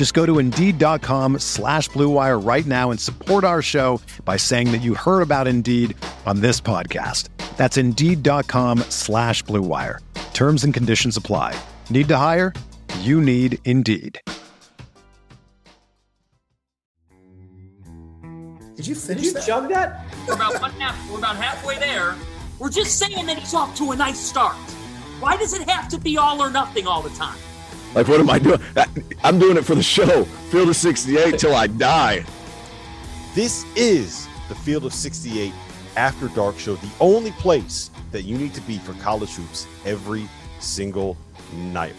[0.00, 4.80] Just go to Indeed.com slash BlueWire right now and support our show by saying that
[4.80, 7.28] you heard about Indeed on this podcast.
[7.58, 9.98] That's Indeed.com slash BlueWire.
[10.32, 11.54] Terms and conditions apply.
[11.90, 12.54] Need to hire?
[13.00, 14.18] You need Indeed.
[18.76, 19.46] Did you finish Did you that?
[19.46, 20.02] chug that?
[20.26, 21.10] We're about one half.
[21.10, 22.16] We're about halfway there.
[22.58, 24.56] We're just saying that he's off to a nice start.
[25.20, 27.36] Why does it have to be all or nothing all the time?
[27.94, 28.60] Like, what am I doing?
[29.24, 30.24] I'm doing it for the show.
[30.24, 32.24] Field of 68 till I die.
[33.34, 35.52] This is the Field of 68
[35.96, 40.28] After Dark Show, the only place that you need to be for college hoops every
[40.60, 41.16] single
[41.54, 41.94] night.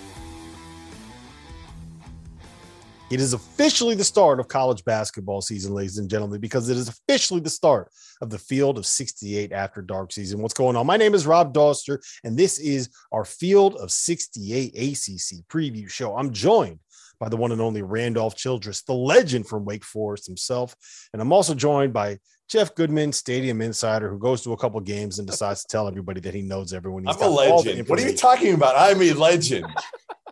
[3.12, 6.88] It is officially the start of college basketball season, ladies and gentlemen, because it is
[6.88, 10.42] officially the start of the Field of 68 After Dark season.
[10.42, 10.88] What's going on?
[10.88, 16.16] My name is Rob Dauster, and this is our Field of 68 ACC preview show.
[16.16, 16.80] I'm joined
[17.20, 20.78] by the one and only Randolph Childress, the legend from Wake Forest himself.
[21.12, 25.20] And I'm also joined by Jeff Goodman, Stadium Insider, who goes to a couple games
[25.20, 27.04] and decides to tell everybody that he knows everyone.
[27.06, 27.90] He's I'm a legend.
[27.90, 28.76] What are you talking about?
[28.78, 29.66] I'm a legend.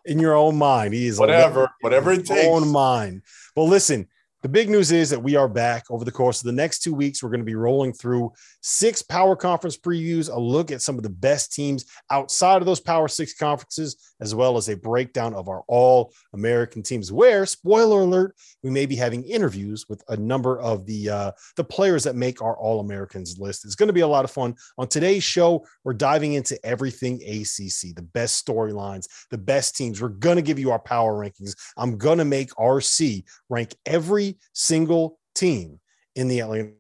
[0.09, 2.47] In your own mind, he is whatever, whatever it takes.
[2.47, 3.21] Own mind.
[3.55, 4.08] Well, listen.
[4.42, 6.94] The big news is that we are back over the course of the next two
[6.94, 7.22] weeks.
[7.22, 11.04] We're going to be rolling through six power conference previews, a look at some of
[11.04, 15.49] the best teams outside of those power six conferences, as well as a breakdown of
[15.49, 17.11] our all American teams.
[17.11, 18.33] Where, spoiler alert,
[18.64, 22.42] we may be having interviews with a number of the uh, the players that make
[22.42, 23.66] our all Americans list.
[23.66, 24.55] It's going to be a lot of fun.
[24.78, 30.02] On today's show, we're diving into everything ACC, the best storylines, the best teams.
[30.02, 31.58] We're going to give you our power rankings.
[31.76, 35.80] I'm going to make RC rank every single team
[36.16, 36.76] in the Atlantic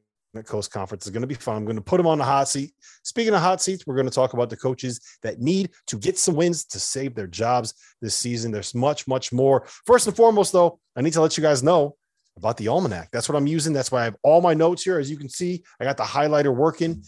[0.45, 1.05] Coast Conference.
[1.05, 1.57] is going to be fun.
[1.57, 2.73] I'm going to put them on the hot seat.
[3.03, 6.17] Speaking of hot seats, we're going to talk about the coaches that need to get
[6.17, 8.51] some wins to save their jobs this season.
[8.51, 9.65] There's much, much more.
[9.85, 11.95] First and foremost, though, I need to let you guys know
[12.37, 13.09] about the almanac.
[13.11, 13.73] That's what I'm using.
[13.73, 14.99] That's why I have all my notes here.
[14.99, 17.03] As you can see, I got the highlighter working.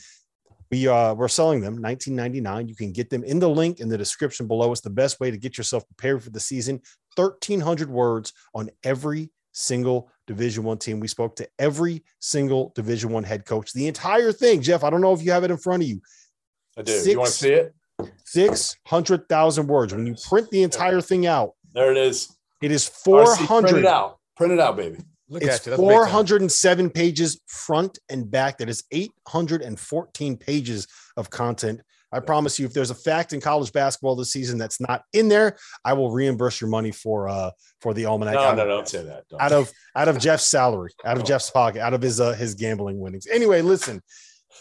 [0.69, 2.69] We uh, we're selling them 19.99.
[2.69, 4.71] You can get them in the link in the description below.
[4.71, 6.81] It's the best way to get yourself prepared for the season.
[7.17, 10.99] 1,300 words on every single division one team.
[10.99, 13.73] We spoke to every single division one head coach.
[13.73, 16.01] The entire thing jeff i don't know if you have it in front of you.
[16.77, 16.91] I do.
[16.91, 17.75] Six, you want to see it?
[18.25, 19.93] 600000 words.
[19.93, 22.35] When you print the entire thing out there it is.
[22.61, 24.19] it is 400 print it out.
[24.35, 24.97] Print it out baby.
[25.29, 28.57] Look it's 407 pages front and back.
[28.57, 33.71] That is 814 pages of content I promise you, if there's a fact in college
[33.71, 37.93] basketball this season that's not in there, I will reimburse your money for uh for
[37.93, 38.35] the almanac.
[38.35, 39.27] No, no, don't say that.
[39.29, 39.41] Don't.
[39.41, 42.55] Out of out of Jeff's salary, out of Jeff's pocket, out of his uh his
[42.55, 43.27] gambling winnings.
[43.27, 44.01] Anyway, listen.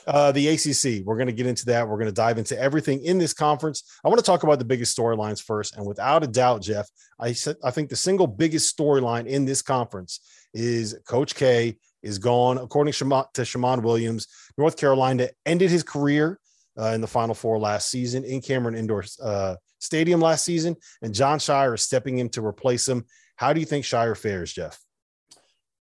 [0.07, 1.87] Uh, the ACC, we're going to get into that.
[1.87, 3.83] We're going to dive into everything in this conference.
[4.03, 6.89] I want to talk about the biggest storylines first, and without a doubt, Jeff,
[7.19, 10.21] I said I think the single biggest storyline in this conference
[10.55, 12.57] is Coach K is gone.
[12.59, 16.40] According to Shammond Williams, North Carolina ended his career
[16.79, 21.15] uh, in the Final Four last season in Cameron Indoor uh, Stadium last season, and
[21.15, 23.05] John Scheyer is stepping in to replace him.
[23.37, 24.79] How do you think Scheyer fares, Jeff?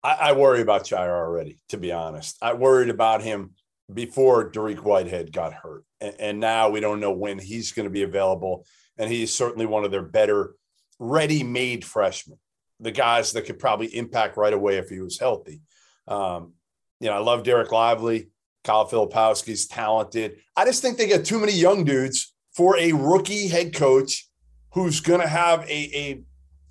[0.03, 2.37] I, I worry about Scheyer already, to be honest.
[2.41, 3.55] I worried about him
[3.93, 7.89] before Dariq Whitehead got hurt, and, and now we don't know when he's going to
[7.89, 8.65] be available.
[8.97, 10.55] And he's certainly one of their better,
[10.99, 12.37] ready-made freshmen,
[12.81, 15.61] the guys that could probably impact right away if he was healthy.
[16.05, 16.53] Um,
[16.99, 18.29] you know, I love Dereck Lively.
[18.63, 20.37] Kyle Filipowski's talented.
[20.55, 24.27] I just think they get too many young dudes for a rookie head coach
[24.73, 26.21] who's going to have a, a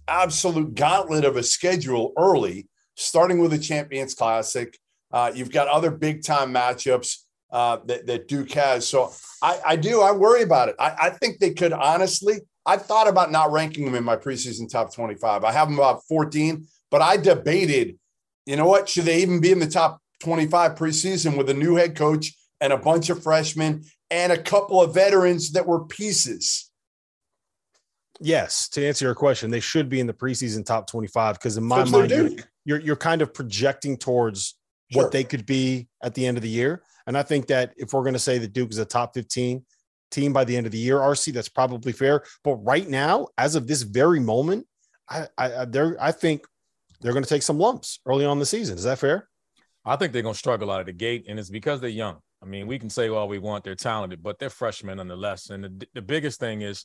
[0.06, 4.76] absolute gauntlet of a schedule early, starting with the Champions Classic.
[5.12, 8.86] Uh, you've got other big time matchups uh, that, that Duke has.
[8.86, 9.12] So
[9.42, 10.00] I, I do.
[10.00, 10.76] I worry about it.
[10.78, 12.40] I, I think they could honestly.
[12.66, 15.42] I thought about not ranking them in my preseason top 25.
[15.42, 17.98] I have them about 14, but I debated,
[18.44, 18.90] you know what?
[18.90, 22.72] Should they even be in the top 25 preseason with a new head coach and
[22.72, 26.70] a bunch of freshmen and a couple of veterans that were pieces.
[28.20, 31.64] Yes, to answer your question, they should be in the preseason top 25 because in
[31.64, 32.30] my mind, you're,
[32.64, 34.56] you're, you're kind of projecting towards
[34.90, 35.02] sure.
[35.02, 36.82] what they could be at the end of the year.
[37.06, 39.64] And I think that if we're going to say that Duke is a top 15
[40.10, 42.24] team by the end of the year, RC, that's probably fair.
[42.42, 44.66] But right now, as of this very moment,
[45.08, 46.44] I I they're I think
[47.00, 48.76] they're going to take some lumps early on the season.
[48.76, 49.28] Is that fair?
[49.88, 52.18] I think they're going to struggle out of the gate, and it's because they're young.
[52.42, 55.50] I mean, we can say all we want, they're talented, but they're freshmen nonetheless.
[55.50, 56.84] And the, the biggest thing is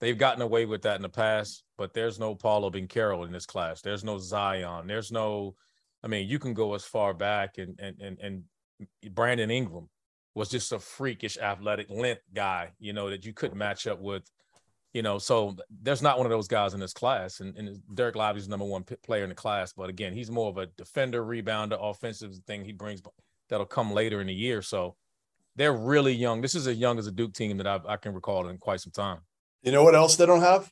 [0.00, 3.46] they've gotten away with that in the past, but there's no Paolo Banchero in this
[3.46, 3.80] class.
[3.80, 4.86] There's no Zion.
[4.86, 5.54] There's no,
[6.02, 9.88] I mean, you can go as far back and and and, and Brandon Ingram
[10.34, 14.22] was just a freakish athletic length guy, you know, that you couldn't match up with
[14.92, 17.40] you know, so there's not one of those guys in this class.
[17.40, 19.72] And, and Dereck Lively's number one p- player in the class.
[19.72, 23.02] But again, he's more of a defender, rebounder, offensive thing he brings
[23.48, 24.62] that'll come later in the year.
[24.62, 24.96] So
[25.56, 26.40] they're really young.
[26.40, 28.80] This is as young as a Duke team that I've, i can recall in quite
[28.80, 29.18] some time.
[29.62, 30.70] You know what else they don't have?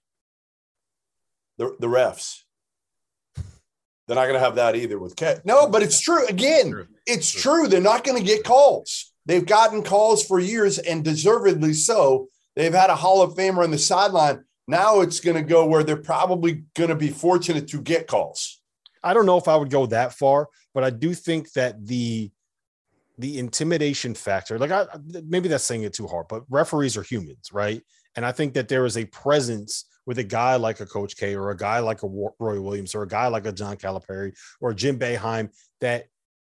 [1.59, 2.43] The, the refs.
[4.07, 5.39] They're not going to have that either with K.
[5.45, 6.27] No, but it's true.
[6.27, 6.87] Again, true.
[7.07, 7.63] it's true.
[7.63, 7.69] true.
[7.69, 9.13] They're not going to get calls.
[9.27, 13.71] They've gotten calls for years and deservedly so They've had a Hall of Famer on
[13.71, 14.45] the sideline.
[14.67, 18.61] Now it's going to go where they're probably going to be fortunate to get calls.
[19.05, 22.31] I don't know if I would go that far, but I do think that the
[23.19, 24.87] the intimidation factor, like I
[25.27, 27.83] maybe that's saying it too hard, but referees are humans, right?
[28.17, 31.35] And I think that there is a presence with a guy like a Coach K
[31.35, 34.75] or a guy like a Roy Williams or a guy like a John Calipari or
[34.75, 35.51] Jim Boeheim
[35.81, 36.07] that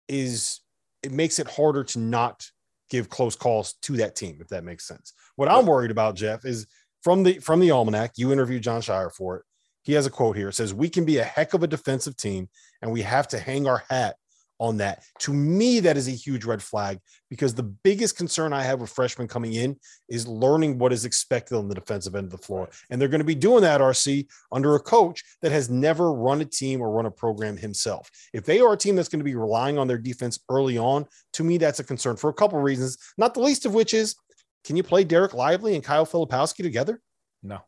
[0.09, 0.61] is
[1.03, 2.47] it makes it harder to not
[2.89, 5.13] give close calls to that team, if that makes sense.
[5.37, 6.67] What I'm worried about, Jeff, is
[7.03, 8.13] from the from the almanac.
[8.17, 9.45] You interviewed John Scheyer for it.
[9.83, 10.49] He has a quote here.
[10.49, 12.49] It says, "We can be a heck of a defensive team,
[12.83, 14.17] and we have to hang our hat
[14.61, 15.03] on that.
[15.21, 16.99] To me, that is a huge red flag
[17.31, 19.77] because the biggest concern I have with freshmen coming in
[20.09, 22.69] is learning what is expected on the defensive end of the floor.
[22.91, 26.41] And they're going to be doing that, RC, under a coach that has never run
[26.41, 28.11] a team or run a program himself.
[28.33, 31.07] If they are a team that's going to be relying on their defense early on,
[31.35, 33.95] to me, that's a concern for a couple of reasons, not the least of which
[33.95, 34.17] is
[34.65, 37.01] can you play Dereck Lively and Kyle Filipowski together?
[37.43, 37.61] No.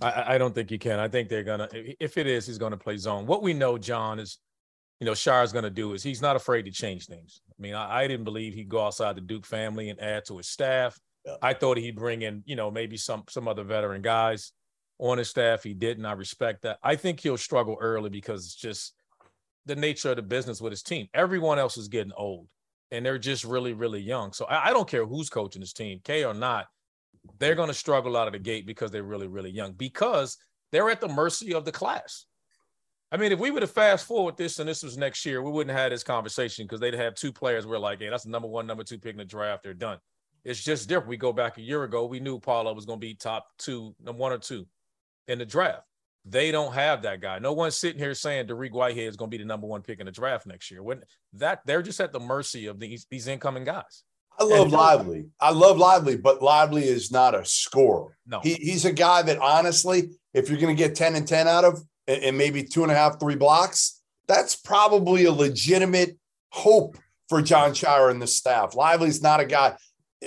[0.00, 0.98] I, I don't think you can.
[0.98, 1.68] I think they're gonna.
[1.72, 3.26] If it is, he's gonna play zone.
[3.26, 4.38] What we know, John, is
[5.00, 7.40] you know, Scheyer's going to do is he's not afraid to change things.
[7.48, 10.36] I mean, I, I, didn't believe he'd go outside the Duke family and add to
[10.36, 10.98] his staff.
[11.24, 11.36] Yeah.
[11.42, 14.52] I thought he'd bring in, you know, maybe some some other veteran guys
[14.98, 15.62] on his staff.
[15.62, 16.04] He didn't.
[16.04, 16.78] I respect that.
[16.82, 18.94] I think he'll struggle early because it's just
[19.66, 21.08] the nature of the business with his team.
[21.14, 22.46] Everyone else is getting old,
[22.90, 24.32] and they're just really, really young.
[24.32, 26.66] So I, I don't care who's coaching this team, K or not.
[27.38, 30.38] They're going to struggle out of the gate because they're really, really young because
[30.72, 32.24] they're at the mercy of the class.
[33.12, 35.50] I mean, if we would have fast forward this and this was next year, we
[35.50, 37.66] wouldn't have had this conversation because they'd have two players.
[37.66, 39.64] We're like, hey, that's the number one, number two pick in the draft.
[39.64, 39.98] They're done.
[40.44, 41.08] It's just different.
[41.08, 42.06] We go back a year ago.
[42.06, 44.66] We knew Paolo was going to be top two, number one or two
[45.28, 45.82] in the draft.
[46.24, 47.38] They don't have that guy.
[47.38, 50.00] No one's sitting here saying Dariq Whitehead is going to be the number one pick
[50.00, 50.82] in the draft next year.
[50.82, 51.02] When
[51.34, 54.04] that they're just at the mercy of these these incoming guys.
[54.38, 55.26] I love Lively.
[55.38, 58.16] I love Lively, but Lively is not a scorer.
[58.26, 61.48] No, he, he's a guy that honestly, if you're going to get ten and ten
[61.48, 66.16] out of, and maybe two and a half, three blocks, that's probably a legitimate
[66.50, 66.96] hope
[67.28, 68.74] for John Scheyer and the staff.
[68.74, 69.76] Lively's not a guy,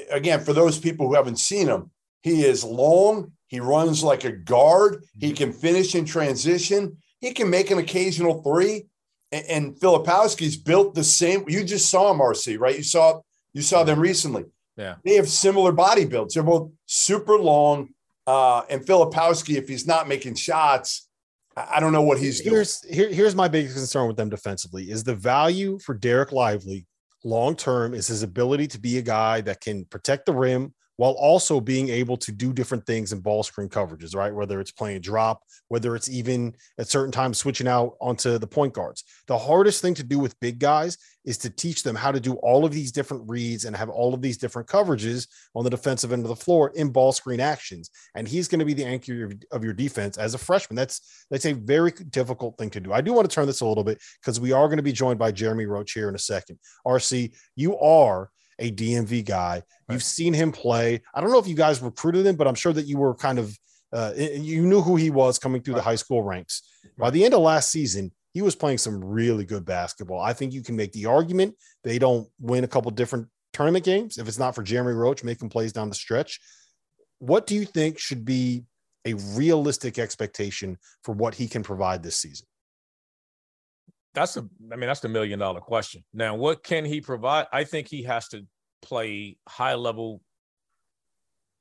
[0.09, 1.91] again, for those people who haven't seen him,
[2.21, 3.33] he is long.
[3.47, 5.03] He runs like a guard.
[5.19, 6.97] He can finish in transition.
[7.19, 8.85] He can make an occasional three.
[9.31, 11.45] And, and Filipowski's built the same.
[11.47, 12.77] You just saw him, RC, right?
[12.77, 13.21] You saw
[13.53, 14.45] you saw them recently.
[14.77, 14.95] Yeah.
[15.03, 16.33] They have similar body builds.
[16.33, 17.89] They're both super long.
[18.25, 21.07] Uh, and Filipowski, if he's not making shots,
[21.55, 22.93] I don't know what he's here's, doing.
[22.93, 26.87] Here, here's my biggest concern with them defensively is the value for Dereck Lively
[27.23, 31.11] long term is his ability to be a guy that can protect the rim, while
[31.13, 34.33] also being able to do different things in ball screen coverages, right?
[34.33, 38.73] Whether it's playing drop, whether it's even at certain times switching out onto the point
[38.73, 39.03] guards.
[39.27, 42.33] The hardest thing to do with big guys is to teach them how to do
[42.35, 46.11] all of these different reads and have all of these different coverages on the defensive
[46.11, 47.89] end of the floor in ball screen actions.
[48.15, 50.75] And he's going to be the anchor of your defense as a freshman.
[50.75, 52.93] That's that's a very difficult thing to do.
[52.93, 54.91] I do want to turn this a little bit because we are going to be
[54.91, 56.59] joined by Jeremy Roach here in a second.
[56.85, 58.29] RC, you are
[58.59, 59.55] a DMV guy.
[59.55, 59.93] Right.
[59.93, 61.01] You've seen him play.
[61.13, 63.39] I don't know if you guys recruited him, but I'm sure that you were kind
[63.39, 63.57] of
[63.91, 65.79] uh, you knew who he was coming through right.
[65.79, 66.63] the high school ranks.
[66.97, 70.19] By the end of last season, he was playing some really good basketball.
[70.19, 74.17] I think you can make the argument they don't win a couple different tournament games
[74.17, 76.39] if it's not for Jeremy Roach making plays down the stretch.
[77.19, 78.65] What do you think should be
[79.05, 82.47] a realistic expectation for what he can provide this season?
[84.13, 84.41] That's a,
[84.71, 86.03] I mean, that's the million dollar question.
[86.13, 87.47] Now, what can he provide?
[87.51, 88.45] I think he has to
[88.81, 90.21] play high level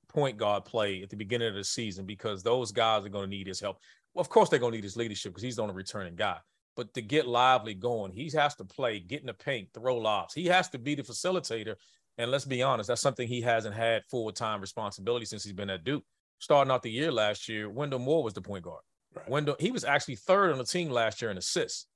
[0.09, 3.37] point guard play at the beginning of the season because those guys are going to
[3.37, 3.79] need his help.
[4.15, 6.37] Well, of course, they're going to need his leadership because he's the only returning guy.
[6.77, 10.35] But to get lively going, he has to play, get in the paint, throw lobs.
[10.35, 11.77] He has to be the facilitator.
[12.19, 15.71] And let's be honest, that's something he hasn't had full time responsibility since he's been
[15.71, 16.05] at Duke.
[16.39, 18.83] Starting out the year last year, Wendell Moore was the point guard.
[19.15, 19.29] Right.
[19.29, 21.87] Wendell, he was actually third on the team last year in assists.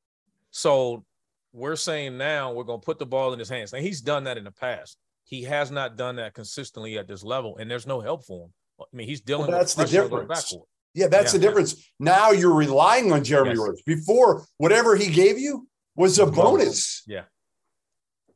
[0.56, 1.04] So
[1.52, 3.74] we're saying now we're going to put the ball in his hands.
[3.74, 4.96] And he's done that in the past.
[5.24, 8.52] He has not done that consistently at this level, and there's no help for him.
[8.80, 10.54] I mean, he's dealing well, that's with the difference.
[10.94, 11.38] Yeah, that's yeah.
[11.38, 11.90] the difference.
[12.00, 13.58] Now you're relying on Jeremy yes.
[13.58, 13.80] Roach.
[13.84, 17.02] Before, whatever he gave you was a bonus.
[17.06, 17.24] Yeah.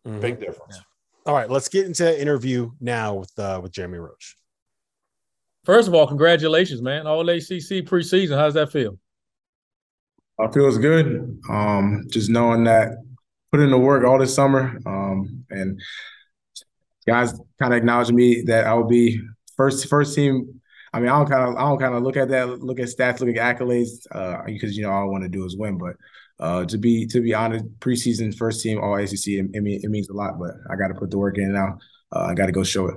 [0.06, 0.20] Mm-hmm.
[0.20, 0.76] Big difference.
[0.76, 0.82] Yeah.
[1.24, 4.36] All right, let's get into interview now with uh, with Jeremy Roach.
[5.64, 7.06] First of all, congratulations, man!
[7.06, 8.36] All ACC preseason.
[8.36, 8.98] How does that feel?
[10.44, 11.40] It feels good.
[11.48, 12.92] Um, just knowing that
[13.50, 15.80] put in the work all this summer, um, and
[17.06, 19.20] guys kind of acknowledged me that I will be
[19.56, 20.60] first first team.
[20.92, 22.88] I mean, I don't kind of I don't kind of look at that, look at
[22.88, 25.78] stats, look at accolades, uh, because you know all I want to do is win.
[25.78, 25.96] But
[26.38, 30.14] uh, to be to be honored, preseason first team All ACC, it, it means a
[30.14, 30.38] lot.
[30.38, 31.78] But I got to put the work in now.
[32.12, 32.96] Uh, I got to go show it.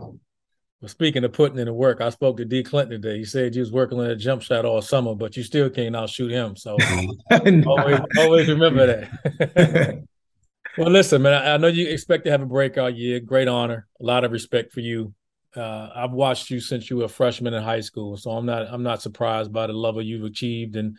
[0.83, 2.61] Well, speaking of putting in the work, I spoke to D.
[2.61, 3.19] Clinton today.
[3.19, 5.95] He said you was working on a jump shot all summer, but you still can't
[5.95, 6.57] outshoot him.
[6.57, 6.75] So
[7.31, 10.03] always, always remember that.
[10.77, 13.21] well, listen, man, I, I, know you expect to have a breakout year.
[13.21, 15.13] Great honor, a lot of respect for you.
[15.55, 18.67] Uh, I've watched you since you were a freshman in high school, so I'm not
[18.69, 20.97] I'm not surprised by the level you've achieved and,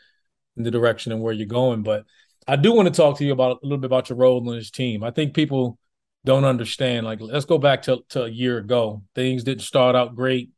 [0.56, 1.82] and the direction and where you're going.
[1.82, 2.06] But
[2.48, 4.56] I do want to talk to you about a little bit about your role in
[4.56, 5.04] this team.
[5.04, 5.78] I think people
[6.24, 7.06] don't understand.
[7.06, 9.02] Like, let's go back to, to a year ago.
[9.14, 10.50] Things didn't start out great.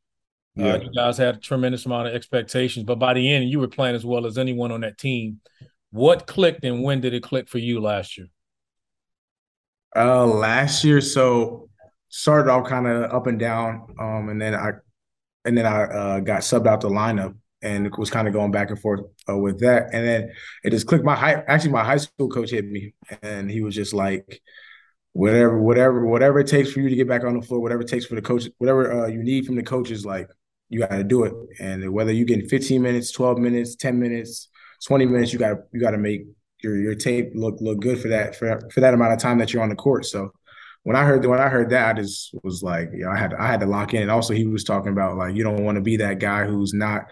[0.59, 0.73] Uh, yeah.
[0.73, 3.69] Uh, you guys had a tremendous amount of expectations, but by the end, you were
[3.69, 5.41] playing as well as anyone on that team.
[5.91, 8.29] What clicked and when did it click for you last year?
[9.95, 11.69] Uh, last year, so
[12.09, 14.73] started off kind of up and down, um, and then I,
[15.45, 18.69] and then I uh, got subbed out the lineup, and was kind of going back
[18.69, 20.33] and forth uh, with that, and then
[20.65, 21.05] it just clicked.
[21.05, 24.43] My high, actually, my high school coach hit me, and he was just like,
[25.17, 27.89] whatever, whatever, whatever it takes for you to get back on the floor, whatever it
[27.89, 30.29] takes for the coach, whatever uh, you need from the coaches, like
[30.69, 31.33] you got to do it.
[31.59, 34.49] And whether you get 15 minutes, 12 minutes, 10 minutes,
[34.87, 36.27] 20 minutes, you got you got to make
[36.63, 39.53] your your tape look look good for that for for that amount of time that
[39.53, 40.05] you're on the court.
[40.05, 40.33] So
[40.83, 43.33] when I heard when I heard that, I just was like, you know, I had
[43.33, 44.03] I had to lock in.
[44.03, 46.75] And also, he was talking about like you don't want to be that guy who's
[46.75, 47.07] not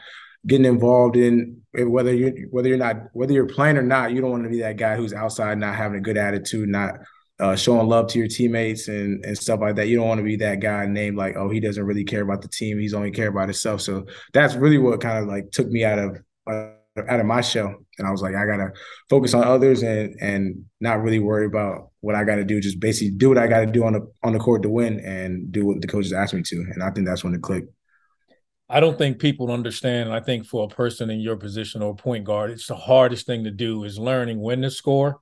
[0.47, 4.13] getting involved in whether you whether you're not whether you're playing or not.
[4.13, 6.97] You don't want to be that guy who's outside, not having a good attitude, not
[7.41, 9.88] uh, showing love to your teammates and and stuff like that.
[9.88, 12.43] You don't want to be that guy named like, oh, he doesn't really care about
[12.43, 12.79] the team.
[12.79, 13.81] He's only care about himself.
[13.81, 16.71] So that's really what kind of like took me out of uh,
[17.09, 17.75] out of my shell.
[17.99, 18.73] And I was like, I gotta
[19.11, 22.61] focus on others and and not really worry about what I got to do.
[22.61, 25.00] Just basically do what I got to do on the on the court to win
[25.00, 26.57] and do what the coaches asked me to.
[26.73, 27.69] And I think that's when it clicked.
[28.69, 30.12] I don't think people understand.
[30.12, 33.45] I think for a person in your position or point guard, it's the hardest thing
[33.45, 35.21] to do is learning when to score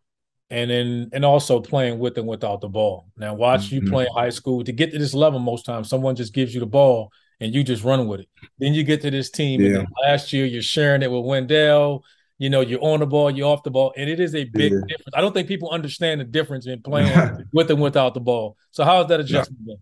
[0.53, 3.07] and then and also playing with and without the ball.
[3.17, 3.87] Now, watch mm-hmm.
[3.87, 5.39] you play in high school to get to this level.
[5.39, 8.29] Most times, someone just gives you the ball and you just run with it.
[8.59, 9.79] Then you get to this team, yeah.
[9.79, 12.05] and last year you're sharing it with Wendell.
[12.37, 14.73] You know, you're on the ball, you're off the ball, and it is a big
[14.73, 14.81] yeah.
[14.89, 15.15] difference.
[15.15, 18.59] I don't think people understand the difference in playing with and without the ball.
[18.73, 19.79] So, how has that adjustment been?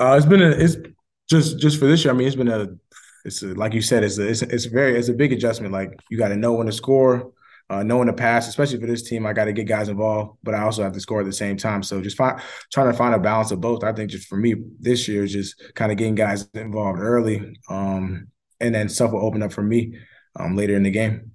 [0.00, 0.78] Uh, it's been a, it's
[1.28, 2.12] just just for this year.
[2.12, 2.66] I mean, it's been a
[3.24, 5.72] it's a, like you said, it's a, it's a, it's very it's a big adjustment.
[5.72, 7.30] Like you got to know when to score
[7.70, 10.54] uh, knowing the past, especially for this team, I got to get guys involved, but
[10.54, 11.84] I also have to score at the same time.
[11.84, 12.40] So just find,
[12.72, 13.84] trying to find a balance of both.
[13.84, 17.56] I think just for me this year is just kind of getting guys involved early,
[17.70, 18.26] um,
[18.58, 19.96] and then stuff will open up for me
[20.34, 21.30] um, later in the game.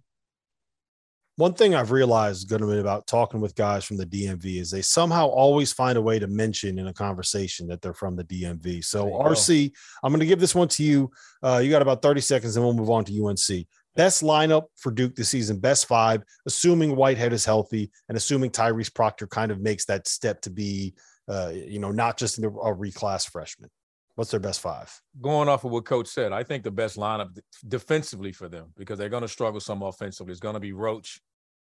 [1.37, 5.27] One thing I've realized, Goodman, about talking with guys from the DMV is they somehow
[5.27, 8.83] always find a way to mention in a conversation that they're from the DMV.
[8.85, 9.75] So, RC, go.
[10.01, 11.11] I'm going to give this one to you.
[11.43, 13.67] Uh, you got about 30 seconds, and we'll move on to UNC.
[13.95, 18.93] Best lineup for Duke this season, best five, assuming Whitehead is healthy and assuming Tyrese
[18.93, 20.95] Proctor kind of makes that step to be,
[21.29, 23.69] uh, you know, not just a, reclass freshman.
[24.15, 24.93] What's their best five?
[25.21, 27.37] Going off of what Coach said, I think the best lineup
[27.67, 30.31] defensively for them because they're going to struggle some offensively.
[30.31, 31.21] It's going to be Roach.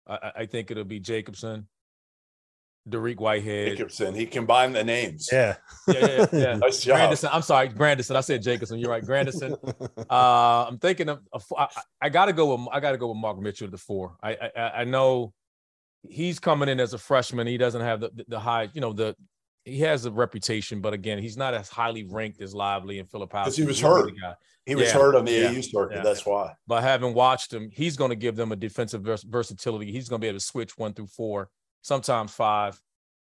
[0.08, 1.68] I, I think it'll be Jacobson.
[2.90, 3.70] Dariq Whitehead.
[3.70, 4.16] Jacobson.
[4.16, 5.30] He combined the names.
[5.32, 5.58] Yeah.
[5.88, 6.56] Yeah, yeah, yeah.
[6.56, 6.98] nice job.
[6.98, 7.30] Grandison.
[7.32, 8.16] I'm sorry, Grandison.
[8.16, 8.80] I said Jacobson.
[8.80, 9.56] You're right, Grandison.
[10.10, 11.22] uh, I'm thinking of.
[11.58, 11.68] I,
[12.02, 12.68] I got to go with.
[12.72, 14.16] I got to go with Mark Mitchell the four.
[14.22, 15.34] I, I I know
[16.04, 17.48] he's coming in as a freshman.
[17.48, 18.70] He doesn't have the, the, the high.
[18.74, 19.16] You know the.
[19.64, 23.32] He has a reputation, but again, he's not as highly ranked as Lively and Philip
[23.32, 24.14] Because he was hurt.
[24.66, 25.96] He was yeah, hurt on the yeah, AU circuit.
[25.98, 26.04] Yeah.
[26.04, 26.54] That's why.
[26.68, 29.92] But having watched him, he's going to give them a defensive vers- versatility.
[29.92, 31.50] He's going to be able to switch one through four
[31.88, 32.80] sometimes five.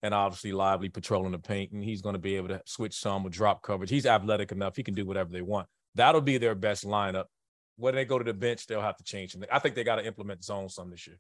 [0.02, 1.73] and obviously lively patrolling the paint.
[1.73, 3.90] And he's going to be able to switch some with drop coverage.
[3.90, 5.67] He's athletic enough; he can do whatever they want.
[5.95, 7.25] That'll be their best lineup.
[7.76, 9.45] When they go to the bench, they'll have to change them.
[9.50, 11.19] I think they got to implement zone some this year.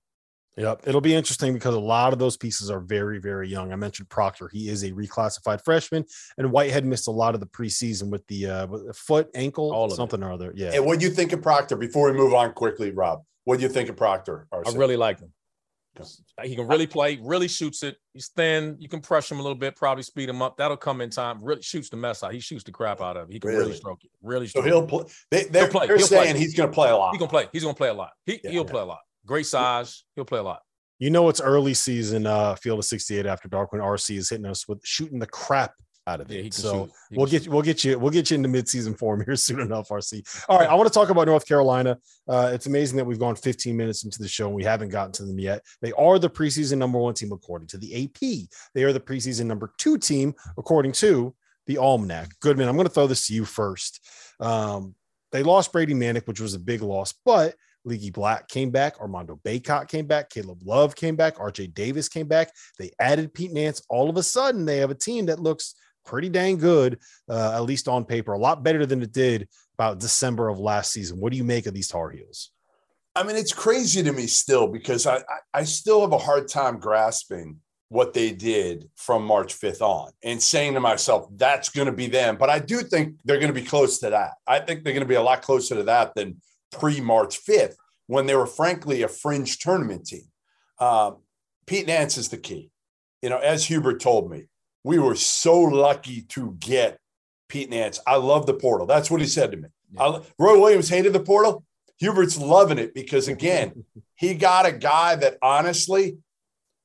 [0.56, 0.82] Yep.
[0.86, 3.72] It'll be interesting because a lot of those pieces are very, very young.
[3.72, 4.48] I mentioned Proctor.
[4.48, 6.04] He is a reclassified freshman,
[6.38, 9.72] and Whitehead missed a lot of the preseason with the uh, with the foot, ankle,
[9.72, 10.52] All something or other.
[10.56, 10.72] Yeah.
[10.74, 13.22] And what do you think of Proctor before we move on quickly, Rob?
[13.44, 14.46] What do you think of Proctor?
[14.52, 14.74] RC?
[14.74, 15.32] I really like him.
[16.42, 17.96] He can really play, really shoots it.
[18.14, 18.76] He's thin.
[18.78, 20.56] You can pressure him a little bit, probably speed him up.
[20.56, 21.42] That'll come in time.
[21.42, 22.32] Really shoots the mess out.
[22.32, 23.32] He shoots the crap out of it.
[23.34, 24.10] He can really, really stroke it.
[24.22, 25.04] Really stroke So he'll play.
[25.30, 25.86] They, they're, he'll play.
[25.86, 26.40] they're he'll saying play.
[26.40, 27.12] he's going to play a lot.
[27.12, 27.48] He's going to play.
[27.52, 28.10] He's going to play a lot.
[28.24, 28.70] He, yeah, he'll yeah.
[28.70, 29.00] play a lot.
[29.26, 30.04] Great size.
[30.14, 30.60] He'll play a lot.
[30.98, 34.44] You know it's early season uh field of 68 after dark when RC is hitting
[34.44, 35.72] us with shooting the crap
[36.10, 36.44] out of it.
[36.44, 39.36] Yeah, so we'll get you, we'll get you we'll get you into midseason form here
[39.46, 39.88] soon enough.
[39.88, 40.44] RC.
[40.48, 41.98] All right, I want to talk about North Carolina.
[42.28, 45.12] Uh, it's amazing that we've gone 15 minutes into the show and we haven't gotten
[45.12, 45.62] to them yet.
[45.80, 48.48] They are the preseason number one team according to the AP.
[48.74, 51.34] They are the preseason number two team according to
[51.66, 52.30] the Almanac.
[52.40, 54.00] Goodman, I'm going to throw this to you first.
[54.40, 54.94] Um,
[55.32, 59.00] they lost Brady Manek, which was a big loss, but Leaky Black came back.
[59.00, 60.30] Armando Bacot came back.
[60.30, 61.36] Caleb Love came back.
[61.36, 62.52] RJ Davis came back.
[62.78, 63.82] They added Pete Nance.
[63.88, 67.60] All of a sudden, they have a team that looks pretty dang good, uh, at
[67.60, 71.18] least on paper, a lot better than it did about December of last season.
[71.20, 72.50] What do you make of these Tar Heels?
[73.16, 76.78] I mean, it's crazy to me still because I, I, still have a hard time
[76.78, 77.56] grasping
[77.88, 82.06] what they did from March 5th on and saying to myself, that's going to be
[82.06, 82.36] them.
[82.36, 84.34] But I do think they're going to be close to that.
[84.46, 86.40] I think they're going to be a lot closer to that than
[86.70, 87.74] pre March 5th
[88.06, 90.28] when they were, frankly, a fringe tournament team.
[90.78, 91.18] Um,
[91.66, 92.70] Pete Nance is the key.
[93.22, 94.44] You know, as Hubert told me,
[94.84, 96.98] we were so lucky to get
[97.48, 98.00] Pete Nance.
[98.06, 98.86] I love the portal.
[98.86, 99.68] That's what he said to me.
[99.92, 100.02] Yeah.
[100.02, 101.64] I, Roy Williams hated the portal.
[101.98, 103.84] Hubert's loving it because, again,
[104.14, 106.18] he got a guy that honestly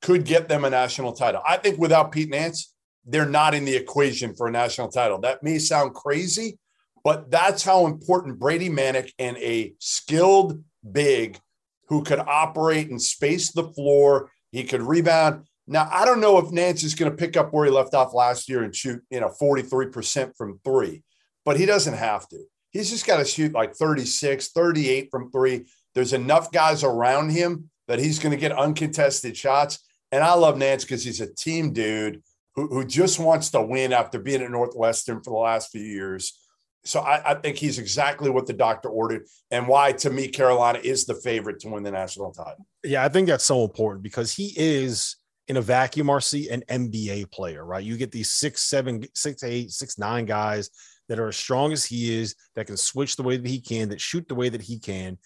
[0.02, 1.42] could get them a national title.
[1.48, 2.74] I think without Pete Nance,
[3.06, 5.20] they're not in the equation for a national title.
[5.20, 6.58] That may sound crazy,
[7.04, 11.39] but that's how important Brady Manek and a skilled big
[11.88, 14.32] who could operate and space the floor.
[14.52, 15.46] He could rebound.
[15.67, 18.13] Now, I don't know if Nance is going to pick up where he left off
[18.13, 21.04] last year and shoot, you know, 43% from three,
[21.43, 22.43] but he doesn't have to.
[22.69, 25.65] He's just got to shoot like 36, 38 from three.
[25.95, 29.80] There's enough guys around him that he's going to get uncontested shots.
[30.12, 32.21] And I love Nance because he's a team dude
[32.56, 36.39] who, who just wants to win after being at Northwestern for the last few years.
[36.84, 40.80] So I, I, think he's exactly what the doctor ordered, and why to me Carolina
[40.84, 42.67] is the favorite to win the national title.
[42.84, 45.15] Yeah, I think that's so important because he is
[45.47, 47.84] in a vacuum, RC, an NBA player, right?
[47.84, 50.69] You get these six, seven, six, eight, six, nine guys
[51.08, 53.89] that are as strong as he is, that can switch the way that he can,
[53.89, 55.17] that shoot the way that he can.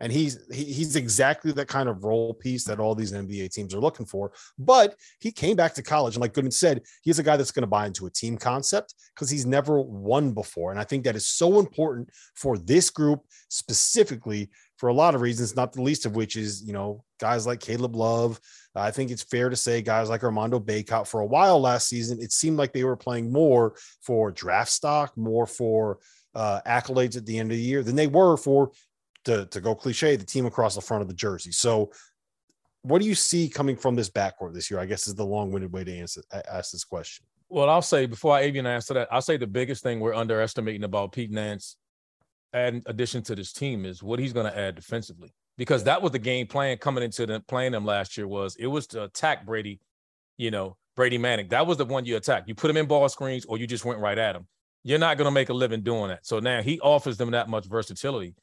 [0.00, 3.74] And he's he, he's exactly that kind of role piece that all these NBA teams
[3.74, 4.32] are looking for.
[4.58, 7.62] But he came back to college, and like Goodman said, he's a guy that's going
[7.62, 10.70] to buy into a team concept because he's never won before.
[10.70, 15.20] And I think that is so important for this group specifically for a lot of
[15.20, 18.38] reasons, not the least of which is, you know, guys like Caleb Love.
[18.78, 22.20] I think it's fair to say guys like Armando Bacot for a while last season,
[22.20, 25.98] it seemed like they were playing more for draft stock, more for
[26.34, 28.70] uh, accolades at the end of the year than they were for,
[29.24, 31.52] to, to go cliche, the team across the front of the jersey.
[31.52, 31.90] So,
[32.82, 34.78] what do you see coming from this backcourt this year?
[34.78, 37.26] I guess is the long winded way to answer ask this question.
[37.48, 40.84] Well, I'll say before I even answer that, I'll say the biggest thing we're underestimating
[40.84, 41.76] about Pete Nance
[42.54, 46.12] add addition to this team is what he's going to add defensively because that was
[46.12, 49.44] the game plan coming into the playing them last year was it was to attack
[49.44, 49.80] Brady,
[50.38, 51.50] you know, Brady Manek.
[51.50, 52.48] That was the one you attacked.
[52.48, 54.46] You put him in ball screens or you just went right at him.
[54.84, 56.24] You're not going to make a living doing that.
[56.24, 58.34] So now he offers them that much versatility.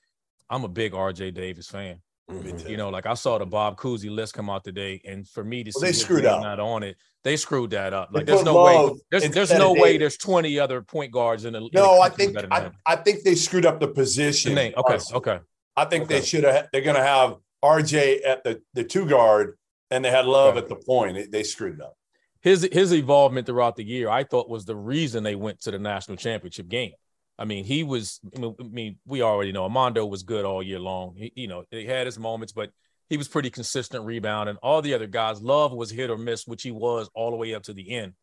[0.50, 2.02] I'm a big RJ Davis fan.
[2.30, 2.68] Mm-hmm.
[2.68, 5.64] You know, like I saw the Bob Cousy list come out today, and for me
[5.64, 8.10] to well, see they screwed up not on it, they screwed that up.
[8.12, 11.70] Like there's no way, there's, there's no way there's 20 other point guards in the.
[11.72, 14.56] No, I think I, I, think they screwed up the position.
[14.56, 15.40] The okay, okay.
[15.76, 16.20] I think okay.
[16.20, 16.68] they should have.
[16.72, 19.58] They're going to have RJ at the the two guard,
[19.92, 20.64] and they had Love okay.
[20.64, 21.16] at the point.
[21.16, 21.98] They, they screwed it up.
[22.42, 25.80] His his involvement throughout the year, I thought, was the reason they went to the
[25.80, 26.94] national championship game.
[27.38, 28.20] I mean, he was.
[28.36, 31.16] I mean, we already know Armando was good all year long.
[31.18, 32.72] He, you know, he had his moments, but
[33.10, 34.50] he was pretty consistent rebound.
[34.50, 37.38] And all the other guys, Love was hit or miss, which he was all the
[37.38, 38.14] way up to the end.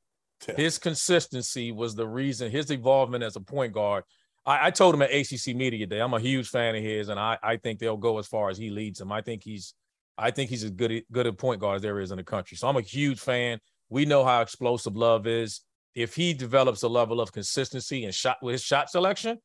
[0.48, 0.56] Yeah.
[0.56, 2.50] His consistency was the reason.
[2.50, 4.04] His involvement as a point guard.
[4.44, 7.18] I, I, told him at ACC Media Day, I'm a huge fan of his, and
[7.18, 9.12] I, I think they'll go as far as he leads them.
[9.12, 9.74] I think he's,
[10.18, 12.56] I think he's as good good a point guard as there is in the country.
[12.56, 13.60] So I'm a huge fan.
[13.88, 15.60] We know how explosive Love is
[15.94, 19.38] if he develops a level of consistency and shot with his shot selection,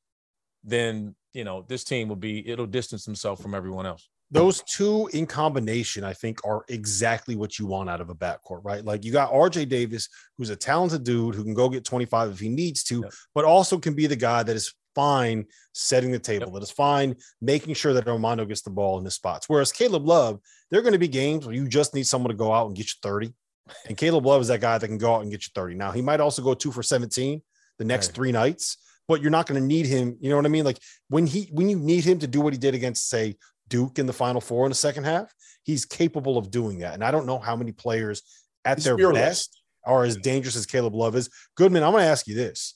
[0.64, 4.10] then you know this team will be it'll distance himself from everyone else.
[4.30, 8.60] those two in combination, I think, are exactly what you want out of a backcourt,
[8.64, 8.84] right?
[8.84, 12.40] Like you got RJ Davis, who's a talented dude who can go get 25 if
[12.40, 13.14] he needs to, yep.
[13.34, 16.54] but also can be the guy that is fine setting the table, yep.
[16.56, 19.48] that is fine making sure that Armando gets the ball in the spots.
[19.48, 20.40] Whereas Caleb Love,
[20.72, 22.76] there are going to be games where you just need someone to go out and
[22.76, 23.32] get you 30.
[23.88, 25.76] And Caleb Love is that guy that can go out and get you 30.
[25.76, 27.42] Now, he might also go two for 17
[27.78, 28.16] the next right.
[28.16, 30.18] three nights, but you're not going to need him.
[30.20, 30.66] You know what I mean?
[30.66, 30.80] Like
[31.10, 33.36] when he when you need him to do what he did against, say,
[33.70, 35.32] Duke in the final four in the second half,
[35.64, 36.94] he's capable of doing that.
[36.96, 38.24] And I don't know how many players
[38.66, 39.22] at he's their fearless.
[39.22, 41.30] best are as dangerous as Caleb Love is.
[41.56, 42.76] Goodman, I'm going to ask you this.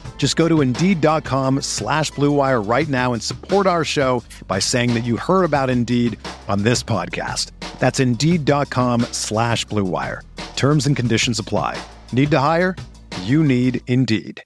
[0.17, 5.03] Just go to Indeed.com slash BlueWire right now and support our show by saying that
[5.03, 7.49] you heard about Indeed on this podcast.
[7.79, 10.21] That's Indeed.com slash BlueWire.
[10.55, 11.81] Terms and conditions apply.
[12.13, 12.75] Need to hire?
[13.23, 14.43] You need Indeed.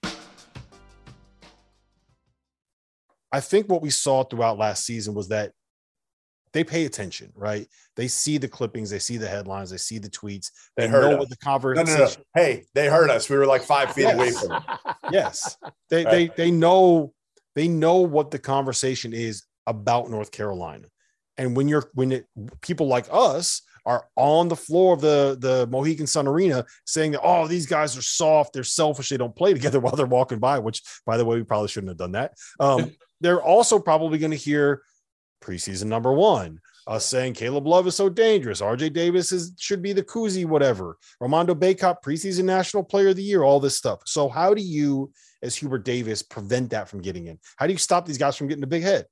[3.34, 5.52] I think what we saw throughout last season was that
[6.56, 7.68] they pay attention, right?
[7.98, 10.52] They see the clippings, they see the headlines, they see the tweets.
[10.78, 11.20] They, they heard know us.
[11.20, 11.94] what the conversation.
[11.94, 12.16] No, no, no.
[12.34, 13.30] Hey, they heard us.
[13.30, 14.16] We were like five feet yes.
[14.16, 14.64] away from them.
[15.12, 15.58] yes,
[15.90, 16.34] they right.
[16.34, 17.14] they they know
[17.56, 20.88] they know what the conversation is about North Carolina,
[21.38, 22.26] and when you're when it
[22.62, 27.22] people like us are on the floor of the the Mohegan Sun Arena saying that
[27.22, 30.58] oh these guys are soft, they're selfish, they don't play together while they're walking by.
[30.60, 32.36] Which, by the way, we probably shouldn't have done that.
[32.62, 34.84] Um, they're also probably going to hear
[35.42, 38.62] preseason number one, us saying Caleb Love is so dangerous.
[38.62, 40.98] RJ Davis is should be the Cousy, whatever.
[41.22, 44.02] Armando Bacot, preseason national player of the year, all this stuff.
[44.06, 47.40] So, how do you, as Hubert Davis, prevent that from getting in?
[47.58, 49.06] How do you stop these guys from getting a big head?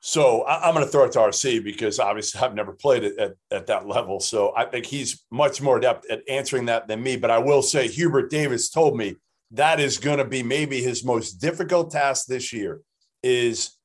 [0.00, 3.18] So I, am going to throw it to RC because obviously I've never played it
[3.18, 4.20] at, at that level.
[4.20, 7.16] So I think he's much more adept at answering that than me.
[7.16, 9.16] But I will say Hubert Davis told me
[9.52, 12.80] that is going to be maybe his most difficult task this year
[13.24, 13.76] is,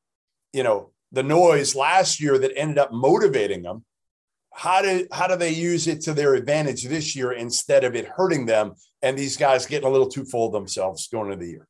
[0.51, 3.85] you know, the noise last year that ended up motivating them
[4.53, 8.05] how do how do they use it to their advantage this year instead of it
[8.05, 11.51] hurting them and these guys getting a little too full of themselves going into the
[11.51, 11.67] year?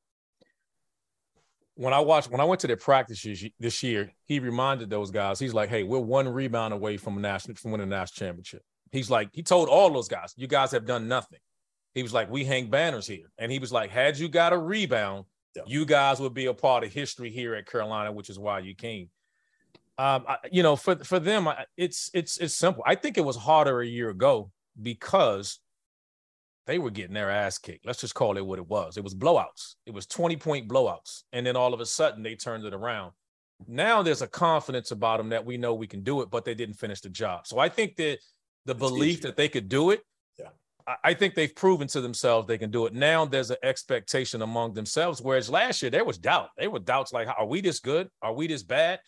[1.76, 5.40] When i watched when i went to their practices this year he reminded those guys
[5.40, 8.62] he's like hey we're one rebound away from a national from winning a national championship.
[8.92, 11.40] He's like he told all those guys you guys have done nothing.
[11.96, 13.32] He was like we hang banners here.
[13.38, 15.26] And he was like had you got a rebound
[15.56, 15.64] yeah.
[15.66, 18.76] you guys would be a part of history here at carolina which is why you
[18.76, 19.10] came
[19.98, 22.84] um, I, you know, for for them, it's it's it's simple.
[22.86, 24.52] I think it was harder a year ago
[24.82, 25.60] because
[26.66, 27.86] they were getting their ass kicked.
[27.86, 28.98] Let's just call it what it was.
[28.98, 29.76] It was blowouts.
[29.86, 31.24] It was 20 point blowouts.
[31.34, 33.12] And then all of a sudden they turned it around.
[33.68, 36.56] Now there's a confidence about them that we know we can do it, but they
[36.56, 37.48] didn't finish the job.
[37.48, 38.20] So I think that
[38.66, 40.02] the belief that they could do it,
[40.40, 40.50] yeah.
[41.04, 42.94] I think they've proven to themselves they can do it.
[42.94, 45.22] Now there's an expectation among themselves.
[45.22, 46.50] Whereas last year there was doubt.
[46.58, 48.10] There were doubts like, are we this good?
[48.22, 49.00] Are we this bad?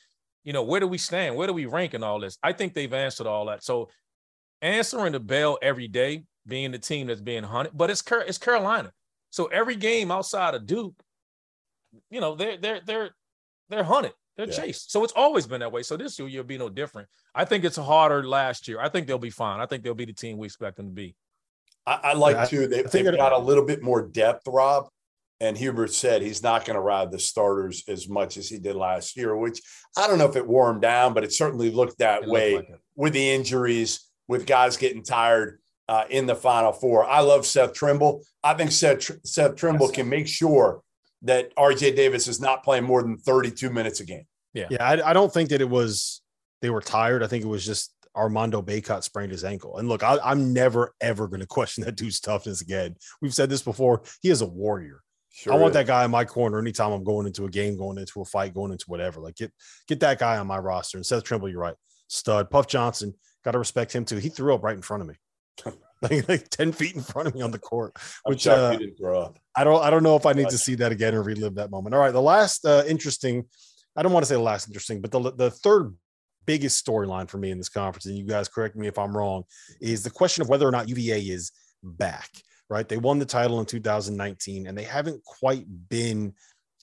[0.45, 1.36] You know, where do we stand?
[1.36, 2.38] Where do we rank in all this?
[2.41, 3.63] I think they've answered all that.
[3.63, 3.89] So
[4.62, 8.93] answering the bell every day, being the team that's being hunted, but it's it's Carolina.
[9.31, 10.93] So every game outside of Duke,
[12.10, 13.10] you know, they're they're they're
[13.69, 14.13] they're hunted.
[14.38, 14.53] They're yeah.
[14.53, 14.91] chased.
[14.91, 15.81] So it's always been that way.
[15.81, 17.08] So this year you'll be no different.
[17.34, 18.79] I think it's harder last year.
[18.79, 19.60] I think they'll be fine.
[19.60, 21.15] I think they'll be the team we expect them to be.
[21.88, 22.67] I, I like yeah, to.
[22.67, 24.89] They, they've got a little bit more depth, Rob.
[25.41, 28.76] And Hubert said he's not going to ride the starters as much as he did
[28.76, 29.60] last year, which
[29.98, 32.56] I don't know if it wore him down, but it certainly looked that it way
[32.56, 37.06] looked like with the injuries, with guys getting tired uh, in the Final Four.
[37.06, 38.24] I love Seth Trimble.
[38.43, 39.95] I think Seth, Seth Trimble yes.
[39.95, 40.82] can make sure
[41.24, 44.26] that RJ Davis is not playing more than 32 minutes a game.
[44.54, 44.67] Yeah.
[44.69, 44.84] Yeah.
[44.88, 46.21] I, I don't think that it was
[46.62, 47.24] they were tired.
[47.24, 49.78] I think it was just Armando Bacot sprained his ankle.
[49.78, 52.95] And look, I, am never, ever going to question that dude's toughness again.
[53.21, 54.04] We've said this before.
[54.21, 55.02] He is a warrior.
[55.36, 55.74] Sure I want is.
[55.74, 58.54] that guy in my corner anytime I'm going into a game, going into a fight,
[58.54, 59.19] going into whatever.
[59.19, 59.52] Like get
[59.86, 60.98] get that guy on my roster.
[60.98, 61.76] And Seth Trimble, you're right.
[62.08, 62.50] Stud.
[62.50, 64.15] Puff Johnson, got to respect him too.
[64.15, 65.15] He threw up right in front of me.
[66.02, 67.93] like, like 10 feet in front of me on the court.
[68.24, 69.38] Which uh, didn't throw up.
[69.58, 71.69] I don't I don't know if I need to see that again or relive that
[71.69, 71.93] moment.
[71.95, 73.43] All right, the last uh, interesting,
[73.98, 75.93] I don't want to say the last interesting, but the the third
[76.45, 79.43] biggest storyline for me in this conference, and you guys correct me if I'm wrong,
[79.82, 81.52] is the question of whether or not UVA is
[81.84, 82.30] back.
[82.69, 86.34] Right, they won the title in 2019, and they haven't quite been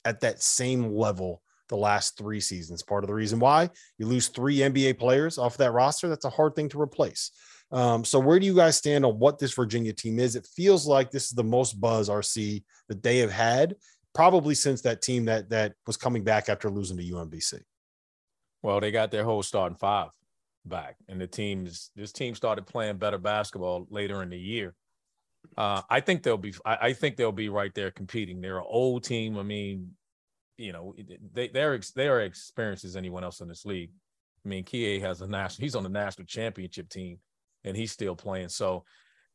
[0.04, 2.82] at that same level the last three seasons.
[2.82, 6.30] Part of the reason why you lose three NBA players off that roster, that's a
[6.30, 7.32] hard thing to replace.
[7.72, 10.36] Um, so where do you guys stand on what this Virginia team is?
[10.36, 13.76] It feels like this is the most buzz RC that they have had
[14.14, 17.60] probably since that team that that was coming back after losing to UMBC.
[18.62, 20.10] Well, they got their whole starting five
[20.64, 24.74] back, and the teams this team started playing better basketball later in the year.
[25.56, 26.54] Uh, I think they'll be.
[26.64, 28.40] I, I, think they'll be right there competing.
[28.40, 29.38] They're an old team.
[29.38, 29.90] I mean,
[30.56, 30.94] you know,
[31.32, 33.90] they they're they are experienced as anyone else in this league.
[34.44, 35.64] I mean, Kihei has a national.
[35.64, 37.18] He's on the national championship team,
[37.64, 38.48] and he's still playing.
[38.48, 38.84] So,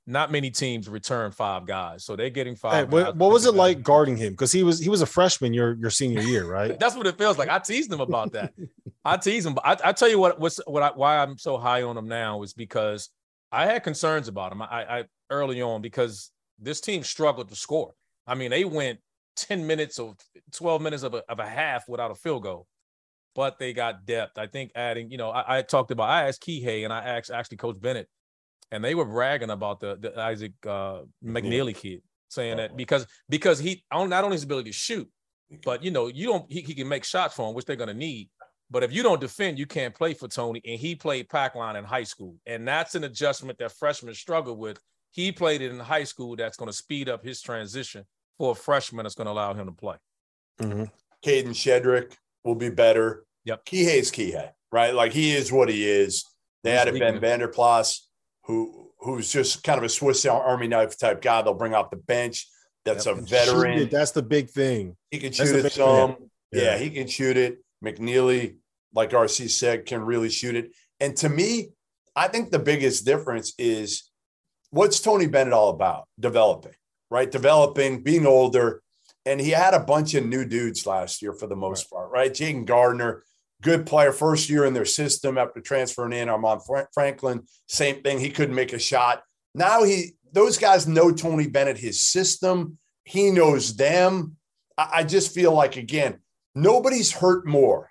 [0.07, 2.03] not many teams return five guys.
[2.03, 2.73] So they're getting five.
[2.73, 4.33] Hey, what, what was it like guarding him?
[4.33, 6.79] Because he was he was a freshman your your senior year, right?
[6.79, 7.49] That's what it feels like.
[7.49, 8.53] I teased him about that.
[9.05, 9.57] I teased him.
[9.63, 10.39] I, I tell you what.
[10.39, 10.81] What's what?
[10.81, 13.09] I, why I'm so high on him now is because
[13.51, 14.61] I had concerns about him.
[14.61, 17.93] I, I early on because this team struggled to score.
[18.25, 18.99] I mean, they went
[19.37, 20.15] 10 minutes or
[20.53, 22.67] 12 minutes of a, of a half without a field goal,
[23.35, 24.37] but they got depth.
[24.37, 27.31] I think adding, you know, I, I talked about, I asked Kihei and I asked
[27.31, 28.07] actually Coach Bennett,
[28.71, 33.59] and they were bragging about the, the Isaac uh, McKneely kid, saying that because because
[33.59, 35.09] he not only his ability to shoot,
[35.63, 37.93] but you know, you don't he, he can make shots for him, which they're gonna
[37.93, 38.29] need.
[38.69, 40.61] But if you don't defend, you can't play for Tony.
[40.65, 42.35] And he played pack line in high school.
[42.45, 44.79] And that's an adjustment that freshmen struggle with.
[45.11, 48.05] He played it in high school that's going to speed up his transition
[48.37, 49.95] for a freshman that's going to allow him to play.
[50.61, 50.83] Mm-hmm.
[51.25, 53.25] Kadin Shedrick will be better.
[53.45, 53.65] Yep.
[53.65, 54.93] Kihei's Kihei, right?
[54.93, 56.25] Like he is what he is.
[56.63, 58.07] They He's had a Ben Vander Plas
[58.43, 61.41] who who's just kind of a Swiss Army knife type guy.
[61.41, 62.47] They'll bring off the bench.
[62.85, 63.17] That's yep.
[63.17, 63.89] a veteran.
[63.89, 64.95] That's the big thing.
[65.11, 66.15] He can shoot it some.
[66.51, 66.63] Yeah.
[66.63, 67.59] yeah, he can shoot it.
[67.83, 68.55] McKneely,
[68.93, 70.71] like RC said, can really shoot it.
[70.99, 71.69] And to me,
[72.15, 74.09] I think the biggest difference is
[74.71, 76.07] what's Tony Bennett all about?
[76.19, 76.73] Developing
[77.09, 77.29] right?
[77.29, 78.81] Developing, being older.
[79.25, 81.97] And he had a bunch of new dudes last year for the most right.
[81.97, 82.31] part, right?
[82.31, 83.23] Jayden Gardner,
[83.61, 86.29] good player, first year in their system after transferring in.
[86.29, 86.61] Armaan
[86.93, 88.19] Franklin, same thing.
[88.19, 89.23] He couldn't make a shot.
[89.53, 92.77] Now he, those guys know Tony Bennett, his system.
[93.03, 94.37] He knows them.
[94.77, 96.19] I, I just feel like again,
[96.55, 97.89] nobody's hurt more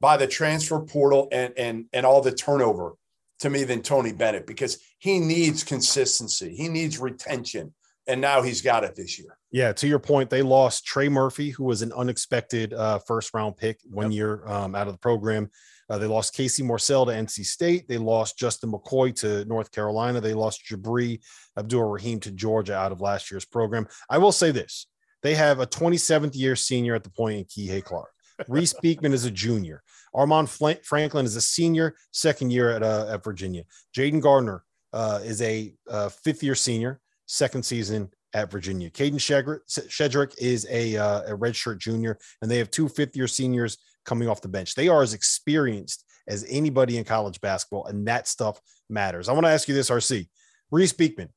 [0.00, 2.94] by the transfer portal and and and all the turnover
[3.40, 6.54] to me than Tony Bennett because he needs consistency.
[6.54, 7.74] He needs retention
[8.06, 9.36] and now he's got it this year.
[9.50, 13.56] Yeah, to your point, they lost Trey Murphy, who was an unexpected uh, first round
[13.56, 14.16] pick one yep.
[14.16, 15.50] year um, out of the program.
[15.88, 17.86] Uh, they lost Casey Morsell to NC State.
[17.88, 20.20] They lost Justin McCoy to North Carolina.
[20.20, 21.20] They lost Jabri
[21.56, 23.86] Abdur-Rahim to Georgia out of last year's program.
[24.10, 24.86] I will say this
[25.22, 28.10] they have a 27th year senior at the point in Kihei Clark.
[28.48, 29.82] Reece Beekman is a junior.
[30.14, 30.48] Armaan
[30.84, 33.64] Franklin is a senior, second year at, uh, at Virginia.
[33.96, 38.90] Jayden Gardner uh, is a uh, fifth year senior second season at Virginia.
[38.90, 43.78] Kadin Shedrick is a, uh, a redshirt junior, and they have two fifth year seniors
[44.04, 44.74] coming off the bench.
[44.74, 49.28] They are as experienced as anybody in college basketball, and that stuff matters.
[49.28, 50.28] I want to ask you this, RC.
[50.70, 51.28] Reece Beekman,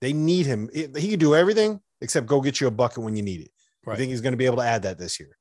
[0.00, 0.70] they need him.
[0.72, 3.50] He can do everything except go get you a bucket when you need it.
[3.84, 3.94] Right.
[3.94, 5.36] I think he's going to be able to add that this year?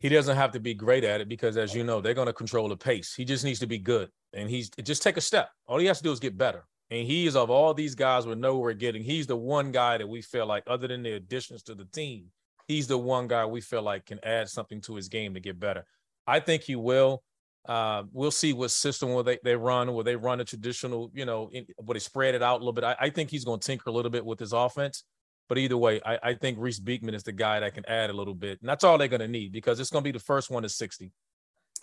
[0.00, 2.32] He doesn't have to be great at it because, as you know, they're going to
[2.32, 3.14] control the pace.
[3.14, 5.50] He just needs to be good, and he's just take a step.
[5.66, 6.64] All he has to do is get better.
[6.90, 9.96] And he is of all these guys we know we're getting, he's the one guy
[9.98, 12.24] that we feel like, other than the additions to the team,
[12.66, 15.60] he's the one guy we feel like can add something to his game to get
[15.60, 15.84] better.
[16.26, 17.22] I think he will.
[17.68, 19.92] Uh, we'll see what system will they, they run.
[19.92, 22.72] Will they run a traditional, you know, in, will they spread it out a little
[22.72, 22.84] bit?
[22.84, 25.04] I, I think he's going to tinker a little bit with his offense.
[25.50, 28.12] But either way, I, I think Reece Beekman is the guy that can add a
[28.12, 28.60] little bit.
[28.60, 30.62] And that's all they're going to need because it's going to be the first one
[30.62, 31.12] to 60 if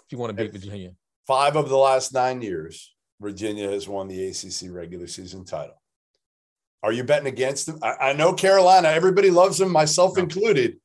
[0.10, 0.92] you want to beat Virginia.
[1.28, 5.76] Five of the last nine years, Virginia has won the ACC regular season title.
[6.82, 7.80] Are you betting against them?
[7.84, 10.24] I, I know Carolina, everybody loves them, myself no.
[10.24, 10.78] included,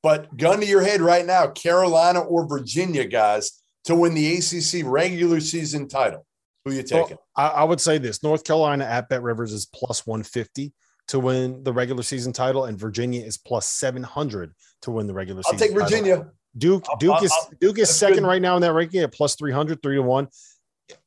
[0.00, 4.86] but gun to your head right now, Carolina or Virginia, guys, to win the ACC
[4.86, 6.24] regular season title.
[6.64, 7.16] Who you taking?
[7.36, 10.72] Well, I, I would say this North Carolina at Bet Rivers is plus 150
[11.10, 15.42] to win the regular season title, and Virginia is plus 700 to win the regular
[15.46, 15.72] I'll season.
[15.72, 16.16] I'll take Virginia.
[16.16, 16.32] Title.
[16.58, 18.28] Duke Duke I'll, is Duke is second good.
[18.28, 20.26] right now in that ranking at plus 300, three to one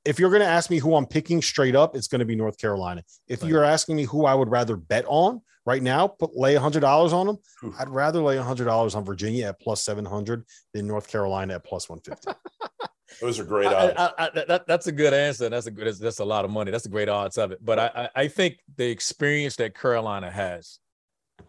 [0.06, 2.36] if you're going to ask me who I'm picking straight up, it's going to be
[2.36, 3.04] North Carolina.
[3.28, 3.50] If right.
[3.50, 7.14] you're asking me who I would rather bet on right now, put lay hundred dollars
[7.14, 7.38] on them.
[7.64, 7.76] Oof.
[7.80, 11.66] I'd rather lay hundred dollars on Virginia at plus seven hundred than North Carolina at
[11.66, 12.32] plus one fifty.
[13.22, 13.94] Those are great odds.
[13.98, 15.50] I, I, I, that, that's a good answer.
[15.50, 15.88] That's a good.
[15.88, 16.72] That's, that's, a lot of money.
[16.72, 17.64] That's a great odds of it.
[17.64, 20.80] But I, I think the experience that Carolina has,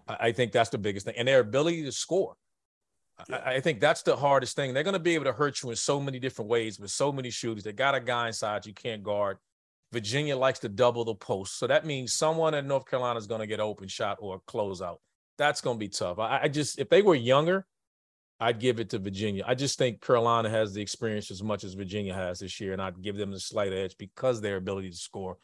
[0.08, 2.36] I think that's the biggest thing, and their ability to score.
[3.30, 4.74] I, think that's the hardest thing.
[4.74, 7.12] They're going to be able to hurt you in so many different ways with so
[7.12, 7.62] many shooters.
[7.62, 9.38] They got a guy inside you can't guard.
[9.92, 13.40] Virginia likes to double the post, so that means someone in North Carolina is going
[13.40, 15.00] to get open shot or close out.
[15.38, 16.18] That's going to be tough.
[16.18, 17.64] I, I just if they were younger,
[18.40, 19.44] I'd give it to Virginia.
[19.46, 22.82] I just think Carolina has the experience as much as Virginia has this year, and
[22.82, 25.38] I'd give them the slight edge because their ability to score.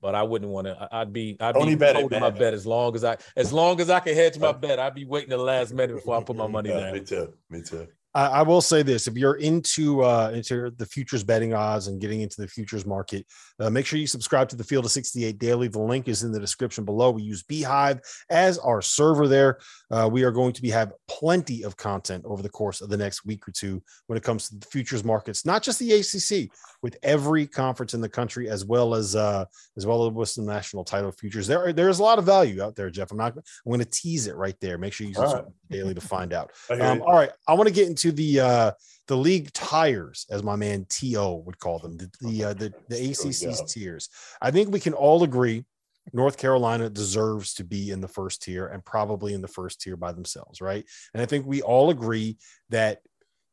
[0.00, 0.88] But I wouldn't want to.
[0.90, 1.36] I'd be.
[1.38, 4.00] I'd Only be bet holding my bet as long as I, as long as I
[4.00, 4.80] can hedge my bet.
[4.80, 6.92] I'd be waiting the last minute before I put my money Yeah, down.
[6.94, 7.32] Me too.
[7.48, 7.86] Me too.
[8.14, 12.00] I, I will say this: if you're into uh, into the futures betting odds and
[12.00, 13.26] getting into the futures market,
[13.58, 15.68] uh, make sure you subscribe to the Field of 68 Daily.
[15.68, 17.10] The link is in the description below.
[17.10, 19.58] We use Beehive as our server there.
[19.90, 22.96] Uh, we are going to be have plenty of content over the course of the
[22.96, 26.50] next week or two when it comes to the futures markets, not just the ACC,
[26.82, 29.44] with every conference in the country, as well as uh,
[29.76, 31.46] as well as with the national title futures.
[31.46, 33.10] There, are, there's a lot of value out there, Jeff.
[33.10, 33.36] I'm not.
[33.36, 34.78] I'm going to tease it right there.
[34.78, 36.52] Make sure you subscribe to daily to find out.
[36.70, 38.72] Um, all right, I want to get into the uh,
[39.06, 42.96] the league tires, as my man To would call them, the the uh, the, the
[43.10, 44.08] ACC's tiers.
[44.40, 45.64] I think we can all agree
[46.12, 49.96] North Carolina deserves to be in the first tier and probably in the first tier
[49.96, 50.84] by themselves, right?
[51.14, 52.38] And I think we all agree
[52.70, 53.00] that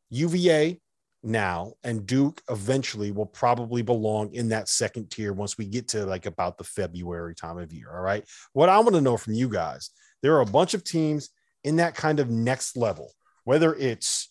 [0.10, 0.80] UVA
[1.22, 6.06] now and Duke eventually will probably belong in that second tier once we get to
[6.06, 7.92] like about the February time of year.
[7.94, 8.26] All right.
[8.54, 11.30] What I want to know from you guys, there are a bunch of teams
[11.64, 13.12] in that kind of next level,
[13.44, 14.29] whether it's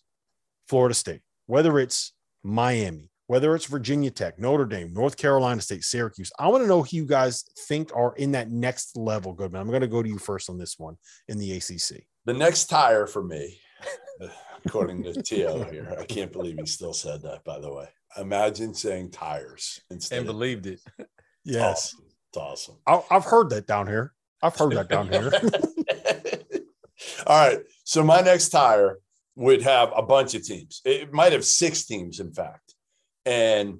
[0.68, 6.30] Florida State, whether it's Miami, whether it's Virginia Tech, Notre Dame, North Carolina State, Syracuse.
[6.38, 9.32] I want to know who you guys think are in that next level.
[9.32, 10.96] Goodman, I'm going to go to you first on this one
[11.28, 12.04] in the ACC.
[12.24, 13.58] The next tire for me,
[14.66, 17.44] according to Tio here, I can't believe he still said that.
[17.44, 20.20] By the way, imagine saying tires instead.
[20.20, 20.80] And of, believed it.
[21.44, 22.04] Yes, Awesome.
[22.28, 22.76] It's awesome.
[22.86, 24.12] I- I've heard that down here.
[24.42, 25.32] I've heard that down here.
[27.26, 27.60] All right.
[27.84, 28.98] So my next tire
[29.38, 30.82] would have a bunch of teams.
[30.84, 32.74] It might have six teams, in fact.
[33.24, 33.78] And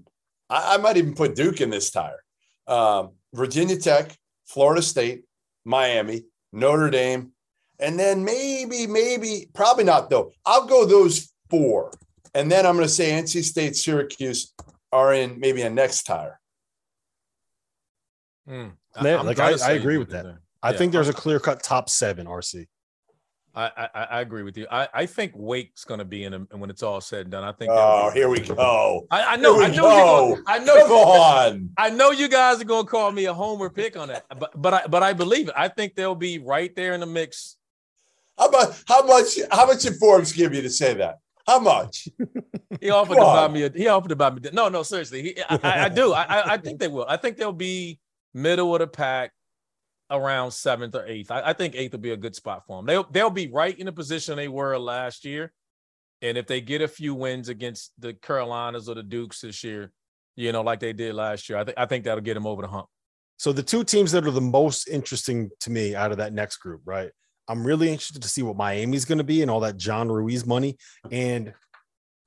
[0.48, 2.22] I, I might even put Duke in this tire.
[2.68, 4.16] Um, Virginia Tech,
[4.46, 5.24] Florida State,
[5.64, 7.32] Miami, Notre Dame,
[7.80, 10.30] and then maybe, maybe, probably not though.
[10.46, 11.92] I'll go those four.
[12.34, 14.54] And then I'm going to say NC State, Syracuse
[14.92, 16.38] are in maybe a next tire.
[18.48, 18.72] Mm.
[19.02, 20.24] Yeah, I'm like, I- I agree with that.
[20.24, 20.40] there.
[20.62, 22.66] I Yeah, think there's a clear cut top seven, RC.
[23.58, 24.66] I, I I agree with you.
[24.70, 27.44] I, I think Wake's going to be in, a, when it's all said and done.
[27.44, 27.70] I think.
[27.74, 29.06] Oh, here we go.
[29.10, 29.60] I, I know.
[29.60, 29.82] I know.
[29.82, 30.30] go.
[30.30, 30.86] Gonna, I know.
[30.86, 31.70] Come on.
[31.76, 34.52] I know you guys are going to call me a homer pick on that, but
[34.60, 35.54] but I but I believe it.
[35.56, 37.56] I think they'll be right there in the mix.
[38.38, 41.18] How about how much how much did Forbes give you to say that?
[41.46, 42.08] How much?
[42.80, 43.62] He offered Come to buy me.
[43.64, 44.42] A, he offered to buy me.
[44.52, 45.22] No, no, seriously.
[45.22, 46.12] He, I, I, I do.
[46.12, 47.06] I- I think they will.
[47.08, 47.98] I think they'll be
[48.34, 49.32] middle of the pack,
[50.10, 51.30] around seventh or eighth.
[51.30, 52.86] I, I think eighth will be a good spot for them.
[52.86, 55.52] They'll they'll be right in the position they were last year,
[56.22, 59.92] and if they get a few wins against the Carolinas or the Dukes this year,
[60.36, 62.62] you know, like they did last year, I think I think that'll get them over
[62.62, 62.86] the hump.
[63.38, 66.56] So the two teams that are the most interesting to me out of that next
[66.56, 67.10] group, right?
[67.46, 70.44] I'm really interested to see what Miami's going to be and all that John Ruiz
[70.44, 70.76] money
[71.10, 71.54] and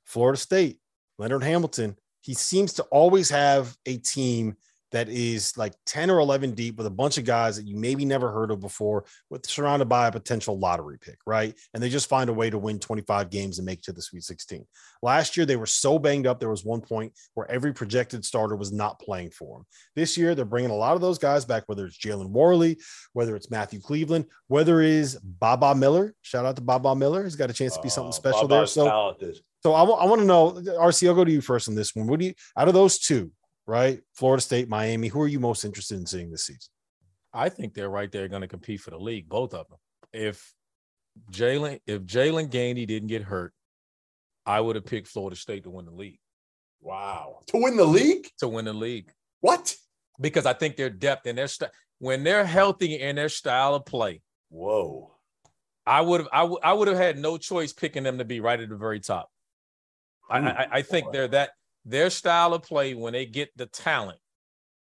[0.06, 0.80] Florida State,
[1.20, 1.96] Leonard Hamilton.
[2.22, 4.56] He seems to always have a team
[4.91, 8.06] that is like 10 or 11 deep with a bunch of guys that you maybe
[8.06, 11.58] never heard of before, with surrounded by a potential lottery pick, right?
[11.73, 14.01] And they just find a way to win 25 games and make it to the
[14.01, 14.65] Sweet 16.
[15.01, 16.39] Last year, they were so banged up.
[16.39, 19.65] There was one point where every projected starter was not playing for them.
[19.95, 22.77] This year, they're bringing a lot of those guys back, whether it's Jalen Warley,
[23.13, 26.13] whether it's Matthew Cleveland, whether it is Baba Miller.
[26.21, 27.23] Shout out to Baba Miller.
[27.23, 28.67] He's got a chance to be oh, something Oh, special there.
[28.67, 29.39] So, talented.
[29.63, 32.08] so I want to know, RC, I'll go to you first on this one.
[32.08, 33.32] What do you, out of those two,
[33.67, 34.02] right?
[34.13, 36.69] Florida State, Miami, who are you most interested in seeing this season?
[37.34, 39.78] I think they're right there going to compete for the league, both of them.
[40.13, 40.54] If
[41.32, 43.54] Jalen, if Jaylan Gainey didn't get hurt,
[44.45, 46.19] I would have picked Florida State to win the league.
[46.82, 47.39] Wow.
[47.47, 48.28] To win the league?
[48.39, 49.12] To win the league.
[49.39, 49.76] What?
[50.19, 53.86] Because I think their depth and their st- when they're healthy in their style of
[53.86, 55.12] play, Whoa.
[55.86, 58.39] I would have I would I would have had no choice picking them to be
[58.39, 59.30] right at the very top.
[60.30, 61.51] I, I, I think they're that
[61.86, 64.19] their style of play when they get the talent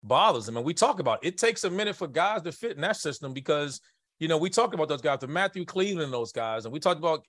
[0.03, 0.57] bothers them.
[0.57, 3.33] And we talk about it takes a minute for guys to fit in that system
[3.33, 3.81] because
[4.21, 6.81] you know we talked about those guys, the Matthew Cleveland, and those guys, and we
[6.81, 7.25] talked about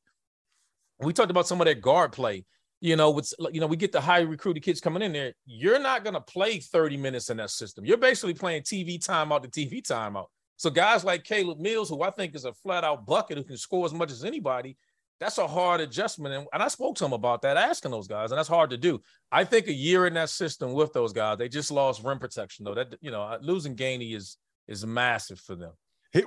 [0.99, 2.45] we talked about some of their guard play.
[2.82, 5.34] You know, with you know, we get the high recruited kids coming in there.
[5.45, 7.86] You're not gonna play 30 minutes in that system.
[7.86, 10.28] You're basically playing TV timeout to TV timeout.
[10.57, 13.57] So guys like Caleb Mills, who I think is a flat out bucket who can
[13.57, 14.78] score as much as anybody,
[15.20, 16.36] that's a hard adjustment.
[16.36, 18.78] And, and I spoke to him about that, asking those guys, and that's hard to
[18.78, 19.01] do.
[19.32, 22.66] I think a year in that system with those guys, they just lost rim protection
[22.66, 22.76] though.
[22.76, 24.38] That you know, uh, losing Gainey is
[24.68, 25.72] is massive for them.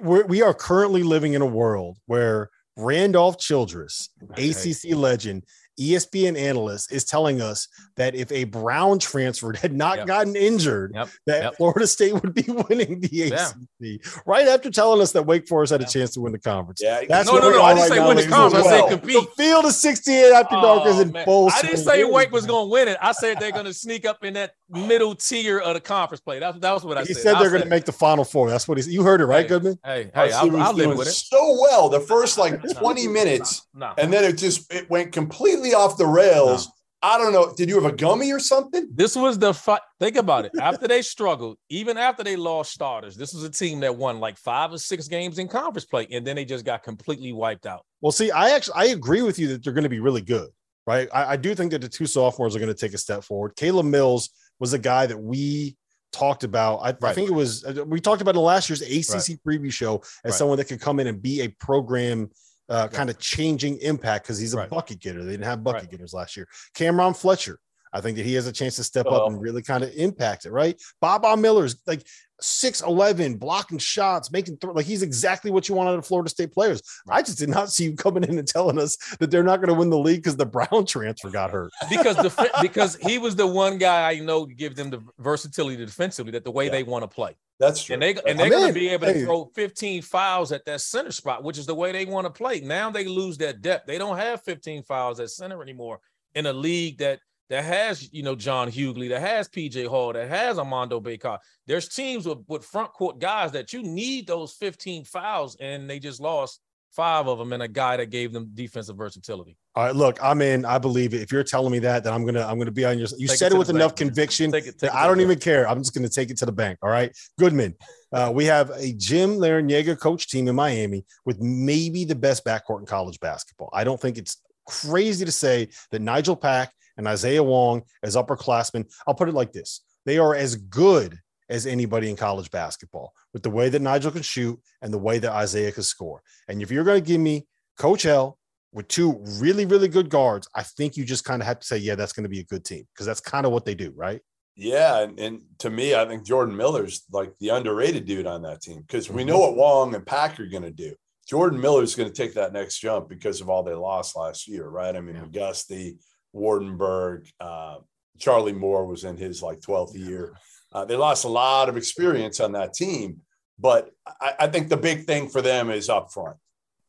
[0.01, 5.45] We're, we are currently living in a world where Randolph Childress, ACC legend,
[5.79, 10.07] ESPN analyst is telling us that if a Brown transfer had not yep.
[10.07, 11.09] gotten injured, yep.
[11.26, 11.55] that yep.
[11.57, 13.57] Florida State would be winning the ACC.
[13.81, 13.97] Yeah.
[14.26, 16.81] Right after telling us that Wake Forest had a chance to win the conference.
[16.83, 17.62] Yeah, that's no, no, no.
[17.62, 18.64] I didn't right say win the conference.
[18.64, 18.87] Well.
[18.87, 19.14] I said compete.
[19.14, 21.24] The field of 68 after oh, dark is in man.
[21.24, 21.51] full.
[21.51, 22.99] I didn't say Wake was going to win it.
[23.01, 26.39] I said they're going to sneak up in that middle tier of the conference play.
[26.39, 27.16] That, that was what I he said.
[27.16, 28.51] He said they're going to make the Final Four.
[28.51, 28.91] That's what he.
[28.91, 29.79] You heard it right, hey, Goodman.
[29.85, 31.12] Hey, hey, I'll, I'll live with it.
[31.12, 33.95] So well, the first like 20 minutes, no, no.
[33.99, 36.73] and then it just it went completely off the rails no.
[37.01, 37.55] I don't know.
[37.55, 38.89] Did you have a gummy or something?
[38.93, 39.81] This was the fight.
[40.01, 40.53] Think about it.
[40.61, 44.37] After they struggled, even after they lost starters, this was a team that won like
[44.37, 47.85] five or six games in conference play, and then they just got completely wiped out.
[48.01, 50.49] Well, see, I actually I agree with you that they're going to be really good,
[50.89, 51.09] right?
[51.14, 53.55] I, I do think that the two sophomores are going to take a step forward.
[53.55, 55.77] Caleb Mills was a guy that we
[56.11, 56.79] talked about.
[56.79, 57.05] I, right.
[57.05, 59.39] I think it was uh, we talked about in last year's ACC right.
[59.47, 60.35] preview show as right.
[60.35, 62.31] someone that could come in and be a program
[62.69, 64.71] uh, kind of changing impact because he's a right.
[64.71, 65.25] bucket getter.
[65.25, 65.91] They didn't have bucket right.
[65.91, 66.47] getters last year.
[66.75, 67.59] Cameron Fletcher,
[67.93, 70.45] I think that he has a chance to step up and really kind of impact
[70.45, 70.81] it, right?
[71.01, 72.07] Baba Miller's like
[72.43, 76.53] 6'11, blocking shots, making th- like he's exactly what you want out of Florida State
[76.53, 76.83] players.
[77.09, 79.69] I just did not see you coming in and telling us that they're not going
[79.69, 81.71] to win the league because the Brown transfer got hurt.
[81.89, 85.85] Because the because he was the one guy I know to give them the versatility
[85.85, 86.73] defensively that the way yeah.
[86.73, 87.35] they want to play.
[87.59, 87.95] That's true.
[87.95, 89.25] And they and they're going to be able to hey.
[89.25, 92.61] throw 15 fouls at that center spot, which is the way they want to play.
[92.61, 93.87] Now they lose that depth.
[93.87, 95.99] They don't have 15 fouls at center anymore
[96.35, 100.29] in a league that that has you know John Hugley, that has PJ Hall, that
[100.29, 101.39] has Armando Bacot.
[101.67, 105.99] There's teams with, with front court guys that you need those 15 fouls, and they
[105.99, 109.57] just lost five of them and a guy that gave them defensive versatility.
[109.79, 110.64] All right, look, I'm in.
[110.64, 111.22] I believe it.
[111.22, 113.07] If you're telling me that, then I'm gonna I'm gonna be on your.
[113.16, 114.09] You take said it, it with enough bank.
[114.09, 114.51] conviction.
[114.51, 115.68] Take it, take I don't even care.
[115.68, 116.81] I'm just gonna take it to the bank.
[116.83, 117.76] All right, Goodman.
[118.12, 122.81] Uh, we have a Jim Larrañaga coach team in Miami with maybe the best backcourt
[122.81, 123.70] in college basketball.
[123.72, 128.93] I don't think it's crazy to say that Nigel Pack and Isaiah Wong as upperclassmen.
[129.07, 131.16] I'll put it like this: they are as good
[131.49, 135.20] as anybody in college basketball with the way that Nigel can shoot and the way
[135.20, 136.20] that Isaiah can score.
[136.49, 137.47] And if you're going to give me
[137.79, 138.39] Coach L
[138.79, 141.79] with two really, really good guards, I think you just kind of have to say,
[141.79, 143.93] yeah, that's going to be a good team because that's kind of what they do,
[143.97, 144.20] right?
[144.55, 148.62] Yeah, and, and, to me, I think Jordan Miller's like the underrated dude on that
[148.62, 149.16] team because mm-hmm.
[149.16, 150.95] we know what Wong and Pack are going to do.
[151.29, 154.68] Jordan Miller's going to take that next jump because of all they lost last year,
[154.68, 154.95] right?
[154.95, 155.22] I mean, yeah.
[155.22, 155.97] McGusty,
[156.33, 157.79] Waardenburg, uh,
[158.20, 160.35] Charlie Moore was in his like 12th year.
[160.72, 163.22] Uh, they lost a lot of experience on that team,
[163.59, 166.37] but I, I, think the big thing for them is up front,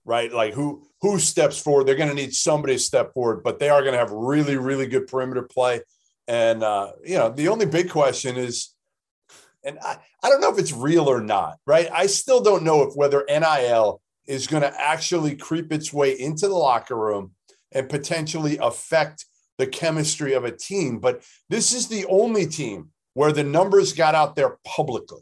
[0.05, 0.31] right?
[0.31, 1.85] Like who who steps forward?
[1.85, 4.57] They're going to need somebody to step forward, but they are going to have really
[4.57, 5.81] really good perimeter play.
[6.27, 8.73] And uh, you know, the only big question is,
[9.63, 11.89] and I, I don't know if it's real or not, right?
[11.91, 16.47] I still don't know if whether NIL is going to actually creep its way into
[16.47, 17.31] the locker room
[17.71, 19.25] and potentially affect
[19.57, 20.99] the chemistry of a team.
[20.99, 25.21] But this is the only team where the numbers got out there publicly.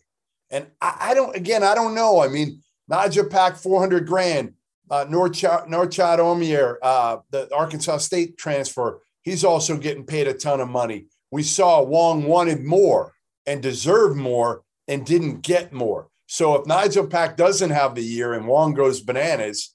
[0.49, 2.21] And I, I don't, again, I don't know.
[2.21, 4.53] I mean, Nigel Pack, 400 grand.
[4.89, 10.69] Uh, Norchad, Omier, uh, the Arkansas State transfer, he's also getting paid a ton of
[10.69, 11.07] money.
[11.31, 13.13] We saw Wong wanted more
[13.45, 16.07] and deserved more and didn't get more.
[16.27, 19.73] So if Nigel Pack doesn't have the year and Wong goes bananas,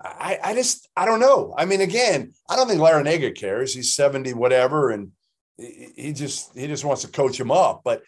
[0.00, 1.54] I, I just I don't know.
[1.56, 3.74] I mean, again, I don't think Larrañaga cares.
[3.74, 5.12] He's 70 whatever, and
[5.56, 7.82] he just he just wants to coach him up.
[7.84, 8.02] But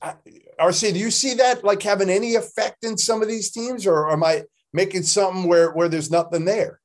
[0.00, 0.14] I,
[0.58, 4.10] RC, do you see that like having any effect in some of these teams, or
[4.10, 6.80] am I making something where where there's nothing there?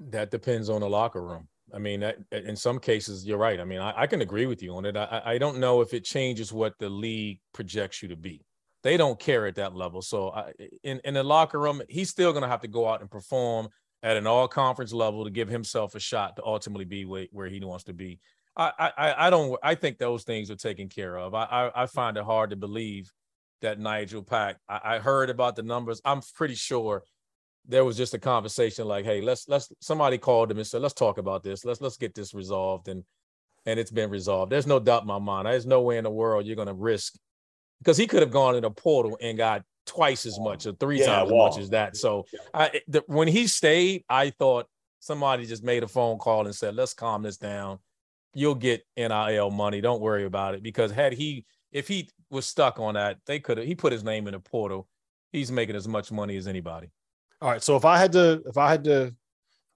[0.00, 1.48] That depends on the locker room.
[1.74, 3.60] I mean, in some cases, you're right.
[3.60, 4.96] I mean, I, I can agree with you on it.
[4.96, 8.42] I, I, don't know if it changes what the league projects you to be.
[8.82, 10.00] They don't care at that level.
[10.00, 13.02] So, I, in in the locker room, he's still going to have to go out
[13.02, 13.68] and perform
[14.02, 17.48] at an all conference level to give himself a shot to ultimately be where, where
[17.48, 18.20] he wants to be.
[18.56, 21.34] I, I, I don't I think those things are taken care of.
[21.34, 23.12] I, I, I find it hard to believe
[23.62, 24.56] that Nigel Pack.
[24.68, 26.00] I, I heard about the numbers.
[26.04, 27.02] I'm pretty sure
[27.66, 30.94] there was just a conversation like, hey, let's let's somebody called him and said, let's
[30.94, 31.64] talk about this.
[31.64, 32.88] Let's let's get this resolved.
[32.88, 33.04] And
[33.66, 34.50] and it's been resolved.
[34.50, 35.46] There's no doubt in my mind.
[35.46, 37.14] There's no way in the world you're gonna risk
[37.78, 41.00] because he could have gone in a portal and got twice as much or three
[41.00, 41.96] yeah, times as much as that.
[41.96, 44.66] So I, the, when he stayed, I thought
[45.00, 47.78] somebody just made a phone call and said, "Let's calm this down.
[48.34, 49.80] You'll get NIL money.
[49.80, 53.58] Don't worry about it." Because had he, if he was stuck on that, they could
[53.58, 53.66] have.
[53.66, 54.88] He put his name in the portal.
[55.32, 56.90] He's making as much money as anybody.
[57.40, 57.62] All right.
[57.62, 59.14] So if I had to, if I had to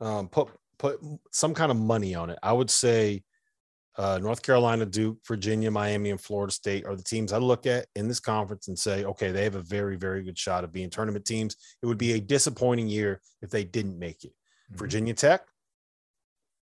[0.00, 3.22] um, put put some kind of money on it, I would say
[3.98, 7.86] uh, North Carolina, Duke, Virginia, Miami, and Florida State are the teams I look at
[7.94, 10.88] in this conference and say, okay, they have a very, very good shot of being
[10.90, 11.56] tournament teams.
[11.82, 14.32] It would be a disappointing year if they didn't make it.
[14.72, 14.78] Mhm.
[14.78, 15.42] Virginia Tech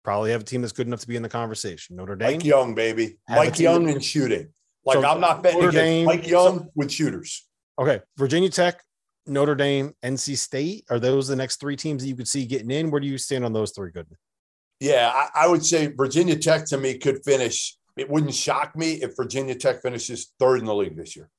[0.05, 1.97] probably have a team that's good enough to be in the conversation.
[1.97, 3.17] Notre Dame, Mike Young, baby.
[3.27, 4.53] Have Mike Young that- and shooting.
[4.85, 7.47] Like So, I'm not betting Notre against Dame- Mike Young with shooters.
[7.79, 8.83] okay, Virginia Tech,
[9.27, 10.85] Notre Dame, NC State.
[10.91, 12.91] Are those the next three teams that you could see getting in?
[12.91, 13.91] Where do you stand on those three?
[13.91, 14.07] Good.
[14.81, 17.77] Yeah, I, I would say Virginia Tech to me could finish.
[17.97, 21.31] It wouldn't shock me if Virginia Tech finishes third in the league this year.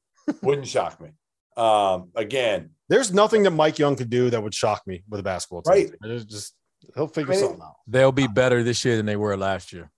[0.41, 1.09] wouldn't shock me.
[1.57, 5.23] Um, again, There's nothing that Mike Young could do that would shock me with a
[5.23, 5.71] basketball team.
[5.73, 5.91] Right.
[6.01, 6.53] There's just
[6.95, 7.75] he'll figure I mean, something out.
[7.87, 9.91] They'll be better this year than they were last year.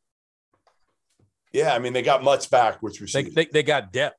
[1.54, 4.18] Yeah, I mean they got Mutts back, which was They they, they got depth.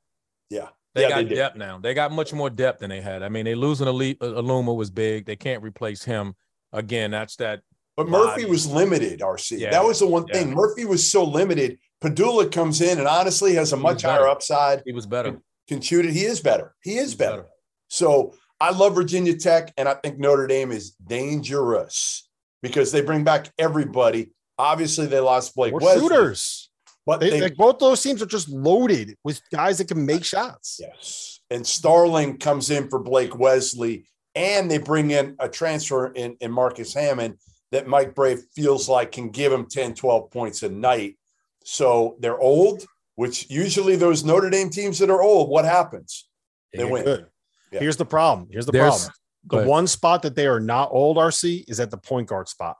[0.49, 1.35] yeah, They yeah, got did.
[1.35, 1.79] depth now.
[1.79, 3.23] They got much more depth than they had.
[3.23, 5.25] I mean, they losing elite uh, Aluma was big.
[5.25, 6.35] They can't replace him.
[6.73, 7.61] Again, that's that.
[7.97, 8.45] But Murphy body.
[8.45, 9.19] was limited.
[9.19, 9.59] RC.
[9.59, 10.35] Yeah, that was the one yeah.
[10.35, 10.53] thing.
[10.53, 11.79] Murphy was so limited.
[12.01, 14.83] Pedulla comes in and honestly has a much higher upside.
[14.85, 15.41] He was better.
[15.67, 16.13] Can shoot it.
[16.13, 16.75] He is better.
[16.81, 17.47] He is He's better.
[17.89, 22.27] So I love Virginia Tech, and I think Notre Dame is dangerous
[22.61, 24.31] because they bring back everybody.
[24.57, 26.68] Obviously, they lost Blake Wesley, shooters.
[27.05, 30.23] But They, they, like both those teams are just loaded with guys that can make
[30.23, 30.77] shots.
[30.79, 31.39] yes.
[31.49, 36.51] And Starling comes in for Blake Wesley, and they bring in a transfer in, in
[36.51, 37.37] Marcus Hammond
[37.71, 41.17] that Mike Brey feels like can give him 10, 12 points a night.
[41.63, 42.85] So they're old,
[43.15, 46.27] which usually those Notre Dame teams that are old, what happens?
[46.73, 47.03] They You're win.
[47.05, 47.25] good.
[47.71, 47.79] Yeah.
[47.79, 48.47] Here's the problem.
[48.51, 49.15] Here's the There's- problem.
[49.63, 52.75] The one spot that they are not old, RC, is at the point guard spot.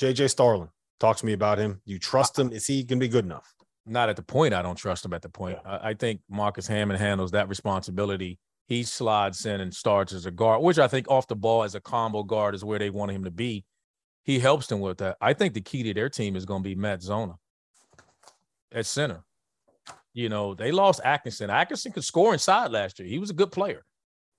[0.00, 0.70] JJ Starling.
[0.98, 1.82] Talk to me about him.
[1.84, 2.50] You trust him?
[2.50, 3.46] Is he going to be good enough?
[3.88, 4.54] Not at the point.
[4.54, 5.58] I don't trust him at the point.
[5.64, 8.38] I, I think Marcus Hammond handles that responsibility.
[8.66, 11.74] He slides in and starts as a guard, which I think off the ball as
[11.74, 13.64] a combo guard is where they want him to be.
[14.24, 15.16] He helps them with that.
[15.22, 17.36] I think the key to their team is going to be Matt Zona
[18.70, 19.24] at center.
[20.12, 21.48] You know, they lost Atkinson.
[21.48, 23.08] Atkinson could score inside last year.
[23.08, 23.84] He was a good player.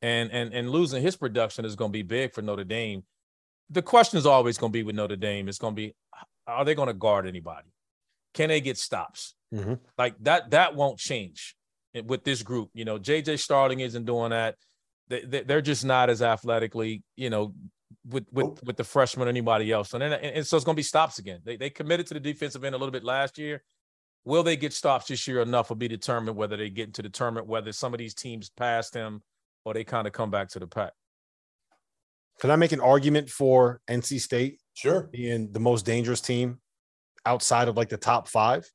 [0.01, 3.03] And and and losing his production is going to be big for Notre Dame.
[3.69, 5.49] The question is always going to be with Notre Dame.
[5.49, 5.95] It's going to be
[6.47, 7.69] are they going to guard anybody?
[8.33, 9.35] Can they get stops?
[9.53, 9.79] Mhm.
[9.97, 11.55] Like that that won't change
[12.05, 12.69] with this group.
[12.73, 14.55] You know, JJ Starling isn't doing that.
[15.07, 17.53] They, they they're just not as athletically, you know,
[18.07, 19.93] with with with the freshmen or anybody else.
[19.93, 21.39] And then and, and so it's going to be stops again.
[21.43, 23.63] They they committed to the defensive end a little bit last year.
[24.25, 27.09] Will they get stops this year enough will be determined whether they get into the
[27.09, 29.23] tournament, whether some of these teams pass them
[29.65, 30.91] or they kind of come back to the pack.
[32.39, 35.09] Can I make an argument for NC State Sure.
[35.11, 36.59] being the most dangerous team
[37.25, 38.65] outside of like the top five?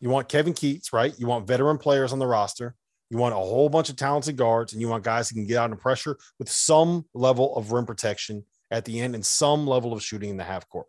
[0.00, 1.12] You want Kevin Keatts, right?
[1.18, 2.74] You want veteran players on the roster.
[3.10, 5.58] You want a whole bunch of talented guards, and you want guys who can get
[5.58, 9.92] out of pressure with some level of rim protection at the end and some level
[9.92, 10.86] of shooting in the half court.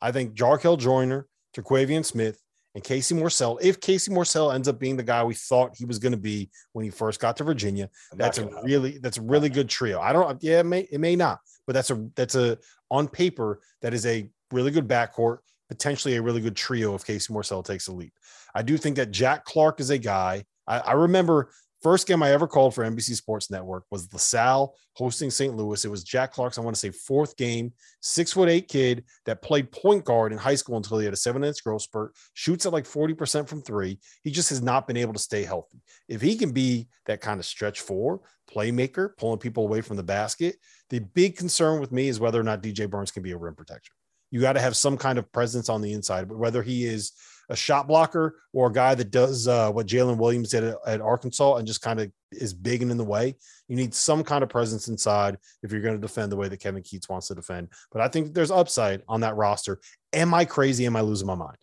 [0.00, 2.40] I think Jarkel Joiner, Terquavion Smith,
[2.76, 5.98] and Casey Morsell, if Casey Morsell ends up being the guy we thought he was
[5.98, 9.48] going to be when he first got to Virginia, that's a really that's a really
[9.48, 9.98] good trio.
[9.98, 12.58] I don't yeah, it may it may not, but that's a that's a
[12.90, 17.32] on paper that is a really good backcourt, potentially a really good trio if Casey
[17.32, 18.12] Morsell takes a leap.
[18.54, 20.44] I do think that Jack Clark is a guy.
[20.66, 21.50] I, I remember
[21.82, 25.54] first game I ever called for NBC Sports Network was LaSalle hosting St.
[25.54, 25.84] Louis.
[25.84, 29.42] It was Jack Clark's, I want to say, fourth game, six foot eight kid that
[29.42, 32.66] played point guard in high school until he had a seven inch growth spurt, shoots
[32.66, 33.98] at like 40% from three.
[34.22, 35.82] He just has not been able to stay healthy.
[36.08, 40.02] If he can be that kind of stretch four, playmaker, pulling people away from the
[40.02, 40.56] basket,
[40.90, 43.54] the big concern with me is whether or not DJ Burns can be a rim
[43.54, 43.92] protector.
[44.30, 47.12] You got to have some kind of presence on the inside, whether he is
[47.48, 51.00] a shot blocker or a guy that does uh, what Jalen Williams did at, at
[51.00, 53.36] Arkansas and just kind of is big and in the way,
[53.68, 56.60] you need some kind of presence inside if you're going to defend the way that
[56.60, 57.68] Kevin Keatts wants to defend.
[57.92, 59.78] But I think there's upside on that roster.
[60.12, 60.86] Am I crazy?
[60.86, 61.56] Am I losing my mind?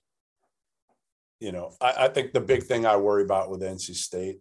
[1.44, 4.40] you know, I, I think the big thing I worry about with NC State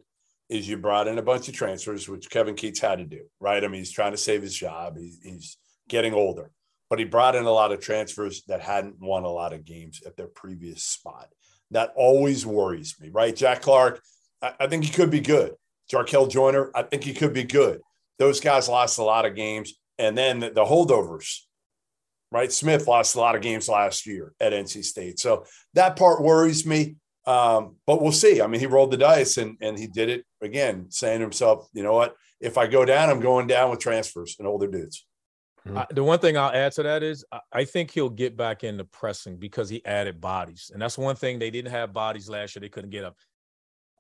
[0.49, 3.65] is you brought in a bunch of transfers, which Kevin Keatts had to do, right?
[3.65, 4.97] I mean, he's trying to save his job.
[4.97, 5.57] He, he's
[5.89, 6.53] getting older,
[6.93, 10.03] but he brought in a lot of transfers that hadn't won a lot of games
[10.05, 11.27] at their previous spot.
[11.71, 13.35] That always worries me, right?
[13.35, 14.03] Jack Clark,
[14.43, 15.55] I, I think he could be good.
[15.91, 17.81] Jarkel Joiner, I think he could be good.
[18.19, 19.73] Those guys lost a lot of games.
[19.97, 21.39] And then the, the holdovers,
[22.31, 22.53] right?
[22.53, 25.19] Smith lost a lot of games last year at NC State.
[25.19, 26.97] So that part worries me.
[27.27, 28.43] Um, but we'll see.
[28.43, 31.69] I mean, he rolled the dice and and he did it again, saying to himself,
[31.73, 32.17] you know what?
[32.39, 35.07] If I go down, I'm going down with transfers and older dudes.
[35.67, 35.79] Mm-hmm.
[35.79, 38.65] I, the one thing I'll add to that is I, I think he'll get back
[38.65, 42.57] into pressing because he added bodies, and that's one thing they didn't have bodies last
[42.57, 42.61] year.
[42.61, 43.17] They couldn't get up.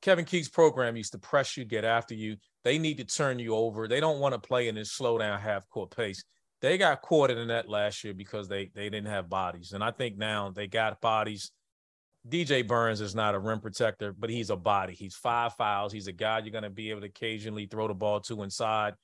[0.00, 2.36] Kevin Keith's program used to press you, get after you.
[2.64, 3.86] They need to turn you over.
[3.86, 6.24] They don't want to play in this slow down half court pace.
[6.60, 9.84] they got caught in the net last year because they they didn't have bodies, and
[9.84, 11.52] I think now they got bodies.
[12.28, 14.94] DJ Burns is not a rim protector, but he's a body.
[14.94, 15.92] He's five fouls.
[15.92, 18.94] He's a guy you're going to be able to occasionally throw the ball to inside.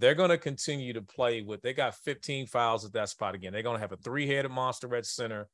[0.00, 1.60] They're going to continue to play with.
[1.60, 3.52] They got 15 fouls at that spot again.
[3.52, 5.46] They're going to have a three-headed monster at center.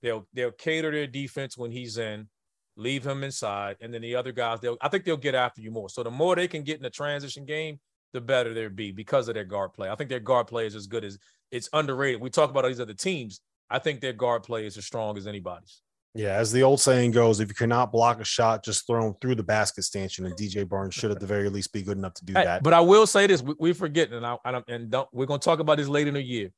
[0.00, 2.28] They'll they'll cater their defense when he's in,
[2.76, 4.60] leave him inside, and then the other guys.
[4.60, 5.90] They'll I think they'll get after you more.
[5.90, 7.78] So the more they can get in the transition game,
[8.12, 9.90] the better they'll be because of their guard play.
[9.90, 11.18] I think their guard play is as good as
[11.50, 12.20] it's underrated.
[12.20, 13.40] We talk about all these other teams.
[13.70, 15.82] I think their guard play is as strong as anybody's.
[16.14, 19.14] Yeah, as the old saying goes, if you cannot block a shot, just throw him
[19.20, 20.26] through the basket stanchion.
[20.26, 22.62] And DJ Burns should at the very least be good enough to do Hey, that.
[22.62, 24.36] But I will say this: we, we forgetting, and I,
[24.68, 26.50] and don't, we're going to talk about this later in the year.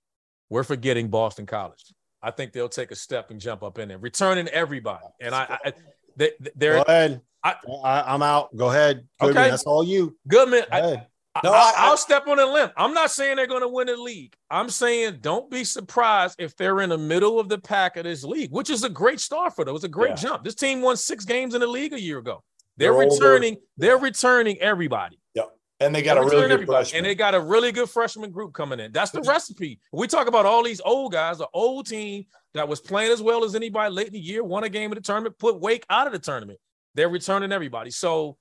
[0.50, 1.84] We're forgetting Boston College.
[2.20, 5.04] I think they'll take a step and jump up in there, returning everybody.
[5.20, 5.72] And I, I
[6.16, 7.20] they, Go they're ahead.
[7.42, 8.56] I- I, am out.
[8.56, 9.06] Go ahead.
[9.20, 9.50] Goodman, Okay.
[9.50, 10.16] That's all you.
[10.26, 10.64] Goodman.
[10.70, 11.06] Go I.
[11.42, 12.70] No, I, will step on a limb.
[12.76, 14.34] I'm not saying they're going to win the league.
[14.50, 18.22] I'm saying don't be surprised if they're in the middle of the pack of this
[18.22, 19.70] league, which is a great start for them.
[19.70, 20.14] It was a great Yeah.
[20.16, 20.44] jump.
[20.44, 22.44] This team won six games in the league a year ago.
[22.76, 23.14] They're, They're older.
[23.14, 23.56] returning.
[23.76, 25.18] They're returning everybody.
[25.34, 25.50] Yep.
[25.80, 26.84] and they got They're a really good everybody.
[26.84, 26.98] freshman.
[26.98, 28.92] And they got a really good freshman group coming in.
[28.92, 29.30] That's the mm-hmm.
[29.30, 29.80] recipe.
[29.92, 33.42] We talk about all these old guys, the old team that was playing as well
[33.42, 36.06] as anybody late in the year, won a game of the tournament, put Wake out
[36.06, 36.60] of the tournament.
[36.94, 37.90] They're returning everybody.
[37.90, 38.36] So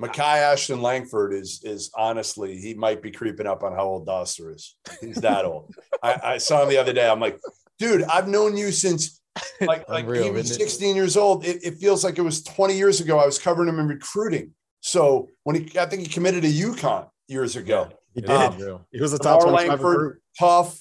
[0.00, 4.54] Makai Ashton Langford is is honestly he might be creeping up on how old Dauster
[4.54, 4.76] is.
[5.00, 5.74] He's that old.
[6.02, 7.08] I, I saw him the other day.
[7.08, 7.38] I'm like,
[7.78, 9.20] dude, I've known you since
[9.60, 10.70] like like Unreal, he was isn't it?
[10.70, 11.44] 16 years old.
[11.44, 13.18] It, it feels like it was 20 years ago.
[13.18, 14.52] I was covering him in recruiting.
[14.80, 17.90] So when he, I think he committed to UConn years ago.
[18.14, 18.30] He did.
[18.30, 20.80] Um, he was a top Langford, tough.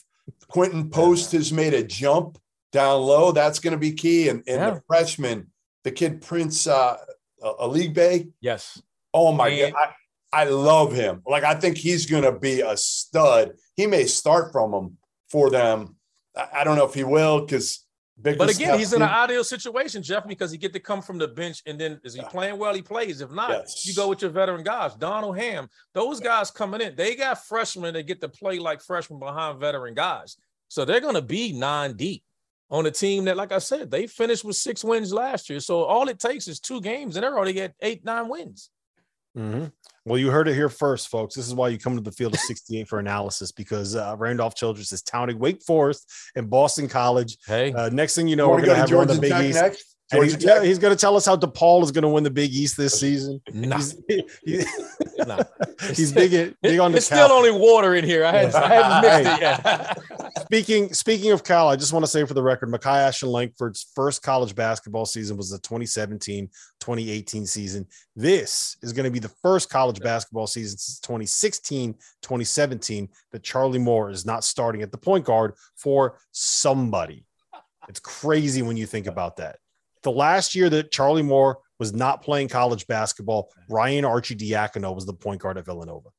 [0.52, 2.38] Quinten Post has made a jump
[2.72, 3.32] down low.
[3.32, 4.30] That's going to be key.
[4.30, 4.70] And, and Yeah.
[4.72, 5.52] the freshman,
[5.84, 6.98] the kid Prince uh,
[7.42, 8.32] Aligbe.
[8.42, 8.82] Yes.
[9.14, 9.74] Oh my god,
[10.34, 11.22] I, I love him.
[11.26, 13.54] Like I think he's going to be a stud.
[13.76, 14.98] He may start from them
[15.30, 15.96] for them.
[16.36, 17.86] I, I don't know if he will because
[18.22, 18.38] big.
[18.38, 21.28] But again, he's in an ideal situation, Jeff, because he get to come from the
[21.28, 22.74] bench and then is he playing well?
[22.74, 23.22] He plays.
[23.22, 23.86] If not, Yes.
[23.88, 24.96] you go with your veteran guys.
[24.96, 29.20] Donald Ham, those guys coming in, they got freshmen that get to play like freshmen
[29.20, 30.38] behind veteran guys.
[30.68, 32.24] So they're going to be nine deep
[32.70, 35.60] on a team that, like I said, they finished with six wins last year.
[35.60, 38.70] So all it takes is two games and they're already at eight, nine wins.
[39.38, 39.72] Mhm.
[40.06, 41.36] Well, you heard it here first, folks.
[41.36, 44.56] This is why you come to the field of 68 for analysis because uh, Randolph
[44.56, 47.38] Childress is touting Wake Forest and Boston College.
[47.46, 49.04] Hey, Uh, next thing you You know, we're want to going to to have one
[49.04, 49.62] of Georgia the Big Tech East.
[49.62, 49.96] next?
[50.12, 50.64] And he's, Tech.
[50.64, 53.00] he's going to tell us how DePaul is going to win the Big East this
[53.00, 53.40] season.
[53.54, 53.96] nah, He's,
[54.44, 54.64] he-
[55.20, 55.44] nah.
[55.94, 57.26] he's big, big on the it's Cal.
[57.26, 58.26] still only water in here.
[58.26, 60.00] I, had, I haven't mixed it yet.
[60.46, 63.92] Speaking speaking of Cal, I just want to say for the record, Makai Ashton Langford's
[63.94, 67.86] first college basketball season was the 2017-2018 season.
[68.16, 71.00] This is going to be the first college basketball season since
[72.24, 77.26] 2016-2017 that Charlie Moore is not starting at the point guard for somebody.
[77.88, 79.58] It's crazy when you think about that.
[80.04, 85.14] The last year that Charlie Moore was not playing college basketball, Ryan Arcidiacono was the
[85.14, 86.10] point guard at Villanova.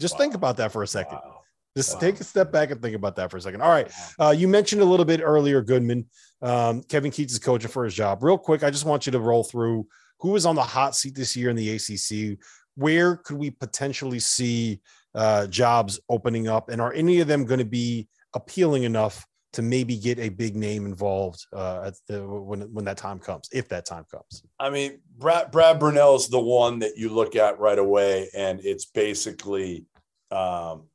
[0.00, 1.18] Just think about that for a second.
[1.24, 1.40] Wow.
[1.76, 2.00] Just Wow.
[2.00, 3.60] take a step back and think about that for a second.
[3.62, 3.90] All right.
[4.18, 6.06] Uh, you mentioned a little bit earlier, Goodman.
[6.42, 8.22] Um, Kevin Keatts is coaching for his job.
[8.22, 9.86] Real quick, I just want you to roll through
[10.20, 12.38] who is on the hot seat this year in the ACC.
[12.76, 14.80] Where could we potentially see
[15.14, 16.68] uh, jobs opening up?
[16.70, 19.26] And are any of them going to be appealing enough
[19.56, 23.48] to maybe get a big name involved uh, at the, when, when that time comes,
[23.52, 24.44] if that time comes?
[24.60, 28.84] I mean, Brad Brad Brownell's the one that you look at right away, and it's
[28.84, 29.86] basically
[30.30, 30.88] um,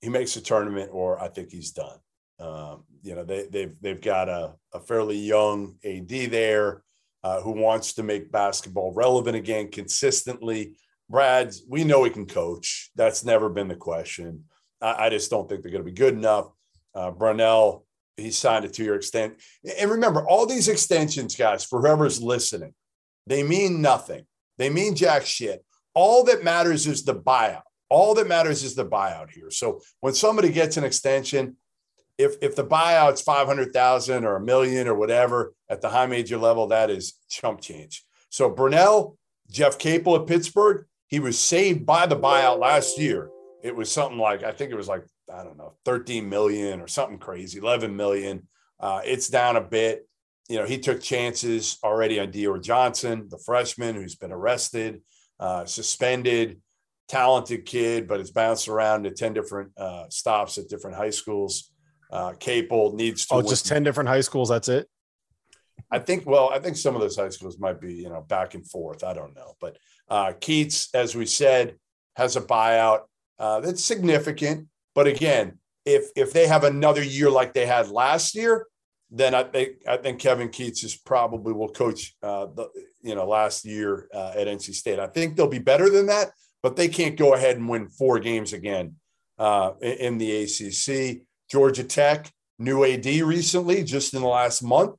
[0.00, 1.98] he makes a tournament, or I think he's done.
[2.40, 6.82] Um, you know, they, they've they've got a, a fairly young AD there
[7.22, 10.76] uh, who wants to make basketball relevant again consistently.
[11.08, 12.90] Brad, we know he can coach.
[12.96, 14.44] That's never been the question.
[14.82, 16.48] I, I just don't think they're going to be good enough.
[16.94, 17.84] Uh, Brunell,
[18.18, 19.40] he signed a two-year extent.
[19.78, 22.74] And remember, all these extensions, guys, for whoever's listening,
[23.26, 24.26] they mean nothing.
[24.56, 25.64] They mean jack shit.
[25.94, 27.62] All that matters is the buyout.
[27.90, 29.50] All that matters is the buyout here.
[29.50, 31.56] So when somebody gets an extension,
[32.18, 36.06] if if the buyout's five hundred thousand or a million or whatever at the high
[36.06, 38.04] major level, that is chump change.
[38.30, 39.16] So Brownell,
[39.50, 43.30] Jeff Capel at Pittsburgh, he was saved by the buyout last year.
[43.62, 46.88] It was something like I think it was like I don't know, 13 million or
[46.88, 48.48] something crazy, 11 million.
[48.80, 50.08] Uh, it's down a bit.
[50.48, 55.02] You know, he took chances already on Dior Johnson, the freshman who's been arrested,
[55.38, 56.60] uh, suspended,
[57.08, 61.72] talented kid, but it's bounced around to 10 different uh, stops at different high schools.
[62.10, 63.34] Uh, Capel needs to.
[63.34, 64.48] Oh, win- just 10 different high schools.
[64.48, 64.88] That's it.
[65.90, 68.54] I think, well, I think some of those high schools might be, you know, back
[68.54, 69.04] and forth.
[69.04, 69.54] I don't know.
[69.60, 71.76] But uh, Keatts, as we said,
[72.16, 73.02] has a buyout
[73.38, 74.68] uh, that's significant.
[74.98, 78.66] But again, if if they have another year like they had last year,
[79.12, 82.68] then I think I think Kevin Keatts is probably will coach uh, the
[83.02, 84.98] you know last year uh, at NC State.
[84.98, 86.32] I think they'll be better than that,
[86.64, 88.96] but they can't go ahead and win four games again
[89.38, 91.22] uh, in, the ACC.
[91.48, 94.96] Georgia Tech new AD recently, just in the last month.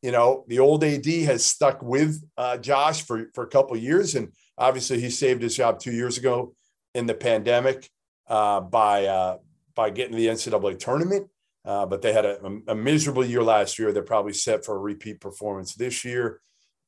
[0.00, 4.14] You know, the old AD has stuck with uh, Josh for for a couple years,
[4.14, 6.54] and obviously he saved his job two years ago
[6.94, 7.90] in the pandemic
[8.26, 9.38] uh, by uh,
[9.74, 11.28] by getting to the NCAA tournament.
[11.64, 13.90] Uh, but they had a, a, miserable year last year.
[13.90, 16.40] They're probably set for a repeat performance this year.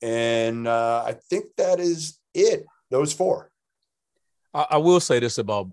[0.03, 2.67] And uh, I think that is it.
[2.91, 3.51] Those four.
[4.53, 5.71] I, I, will say this about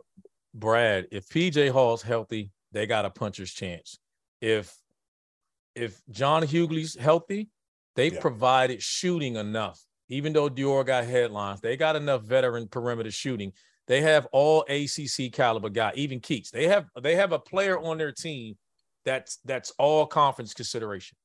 [0.53, 3.99] Brad: if PJ Hall's healthy, they got a puncher's chance.
[4.39, 4.73] If
[5.75, 7.49] if John Hugley's healthy,
[7.95, 8.21] they've yeah.
[8.21, 9.83] provided shooting enough.
[10.09, 13.53] Even though Dior got headlines, they got enough veteran perimeter shooting.
[13.87, 16.51] They have all ACC caliber guy, even Keatts.
[16.51, 18.55] They have they have a player on their team
[19.05, 21.17] that's that's all conference consideration.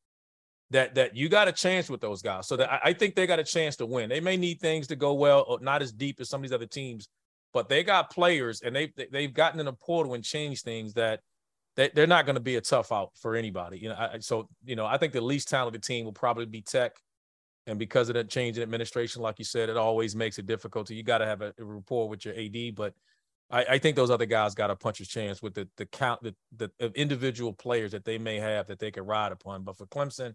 [0.71, 2.47] That that you got a chance with those guys.
[2.47, 4.09] So that I, think they got a chance to win.
[4.09, 6.55] They may need things to go well, or not as deep as some of these
[6.55, 7.09] other teams,
[7.55, 11.21] but they got players and they they've gotten in a portal and changed things that
[11.77, 13.79] they, they're not going to be a tough out for anybody.
[13.79, 16.61] You know, I, so you know I think the least talented team will probably be
[16.61, 16.97] Tech.
[17.69, 20.89] And because of that change in administration, like you said, it always makes it difficult.
[20.89, 22.75] You got to have a, a rapport with your AD.
[22.75, 22.95] But
[23.51, 26.35] I, I, think those other guys got a puncher's chance with the the count the,
[26.57, 29.65] the uh, individual players that they may have that they could ride upon.
[29.65, 30.35] But for Clemson,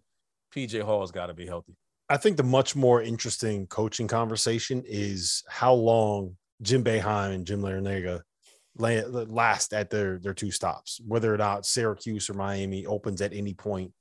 [0.54, 1.74] PJ Hall's got to be healthy.
[2.08, 7.62] I think the much more interesting coaching conversation is how long Jim Boeheim and Jim
[7.62, 8.22] Larrañaga
[8.76, 13.54] last at their their two stops, whether or not Syracuse or Miami opens at any
[13.54, 13.92] point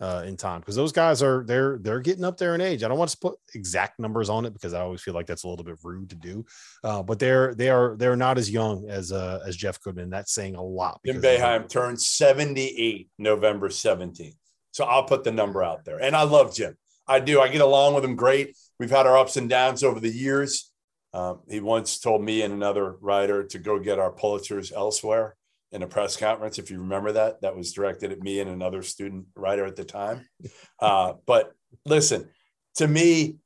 [0.00, 2.82] uh, in time because those guys are they're they're getting up there in age.
[2.82, 5.44] I don't want to put exact numbers on it because I always feel like that's
[5.44, 6.44] a little bit rude to do,
[6.84, 10.10] uh, but they're they are they're not as young as uh, as Jeff Goodman.
[10.10, 11.00] That's saying a lot.
[11.04, 14.36] Jim Boeheim turned seventy eight November seventeenth,
[14.70, 16.00] so I'll put the number out there.
[16.00, 16.76] And I love Jim.
[17.08, 17.40] I do.
[17.40, 18.56] I get along with him great.
[18.78, 20.70] We've had our ups and downs over the years.
[21.14, 25.35] Um, he once told me and another writer to go get our Pulitzers elsewhere
[25.72, 27.40] in a press conference, if you remember that.
[27.42, 30.26] That was directed at me and another student writer at the time.
[30.78, 31.52] Uh, but
[31.86, 32.28] listen,
[32.74, 33.36] to me,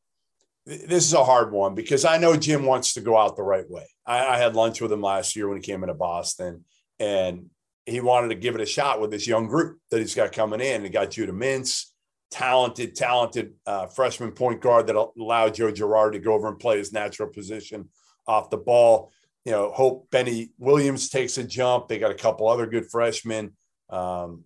[0.66, 3.70] this is a hard one because I know Jim wants to go out the right
[3.70, 3.86] way.
[4.04, 6.64] I, I had lunch with him last year when he came into Boston,
[6.98, 7.46] and
[7.86, 10.60] he wanted to give it a shot with this young group that he's got coming
[10.60, 10.82] in.
[10.82, 11.86] He got Judah Mintz,
[12.30, 16.78] talented, talented uh, freshman point guard that allowed Joe Girard to go over and play
[16.78, 17.88] his natural position
[18.26, 19.12] off the ball
[19.44, 21.88] you know, hope Benny Williams takes a jump.
[21.88, 23.52] They got a couple other good freshmen.
[23.88, 24.44] Um,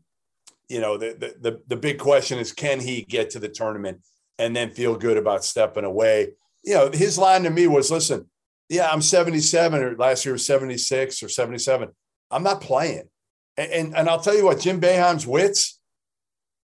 [0.68, 4.00] you know, the, the the big question is can he get to the tournament
[4.38, 6.32] and then feel good about stepping away?
[6.62, 8.30] You know, his line to me was, "Listen,
[8.68, 11.90] yeah, I'm 77 or last year was 76 or 77.
[12.30, 13.08] I'm not playing."
[13.56, 15.80] And and, and I'll tell you what, Jim Boeheim's wits.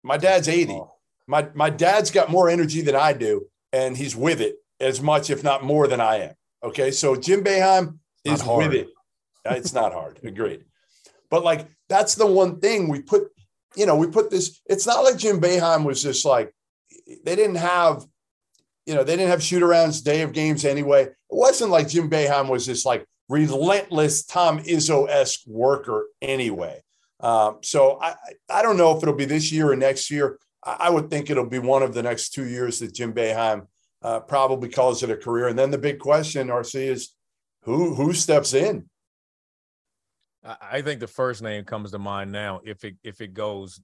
[0.04, 0.82] My dad's 80.
[1.28, 5.30] My my dad's got more energy than I do, and he's with it as much,
[5.30, 6.34] if not more, than I am.
[6.64, 8.90] Okay, so Jim Boeheim is with it.
[9.46, 10.20] It's not hard.
[10.24, 10.66] Agreed.
[11.30, 13.28] But like that's the one thing we put,
[13.76, 14.62] you know, we put this.
[14.66, 16.54] It's not like Jim Boeheim was just like
[17.24, 18.06] they didn't have,
[18.86, 21.04] you know, they didn't have shoot arounds day of games anyway.
[21.04, 26.82] It wasn't like Jim Boeheim was this like relentless Tom Izzo esque worker anyway.
[27.20, 28.16] Um, so I
[28.50, 30.40] I don't know if it'll be this year or next year.
[30.64, 33.68] I, I would think it'll be one of the next two years that Jim Boeheim
[34.02, 35.48] uh, probably calls it a career.
[35.48, 37.15] And then the big question, RC, is
[37.66, 38.90] who who steps in?
[40.62, 43.82] I think the first name comes to mind now if it if it goes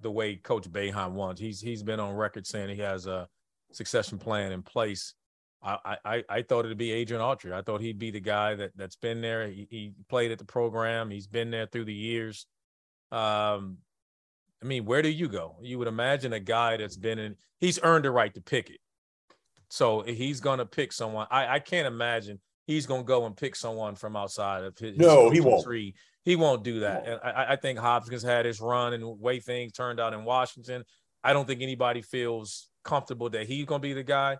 [0.00, 1.40] the way Coach Boeheim wants.
[1.40, 3.28] He's he's been on record saying he has a
[3.72, 5.14] succession plan in place.
[5.62, 7.52] I I, I thought it'd be Adrian Autry.
[7.52, 9.46] I thought he'd be the guy that that's been there.
[9.48, 11.10] He, he played at the program.
[11.10, 12.46] He's been there through the years.
[13.12, 13.78] Um,
[14.62, 15.56] I mean, where do you go?
[15.62, 17.36] You would imagine a guy that's been in.
[17.60, 18.80] He's earned the right to pick it.
[19.68, 21.26] So he's gonna pick someone.
[21.30, 24.96] I I can't imagine he's going to go and pick someone from outside of his.
[24.96, 25.64] No, he won't.
[25.64, 25.94] Tree.
[26.24, 27.06] He won't do that.
[27.06, 27.22] Won't.
[27.24, 30.24] And I, I, think Hopkins had his run and the way things turned out in
[30.24, 30.84] Washington.
[31.24, 34.36] I don't think anybody feels comfortable that he's going to be the guy.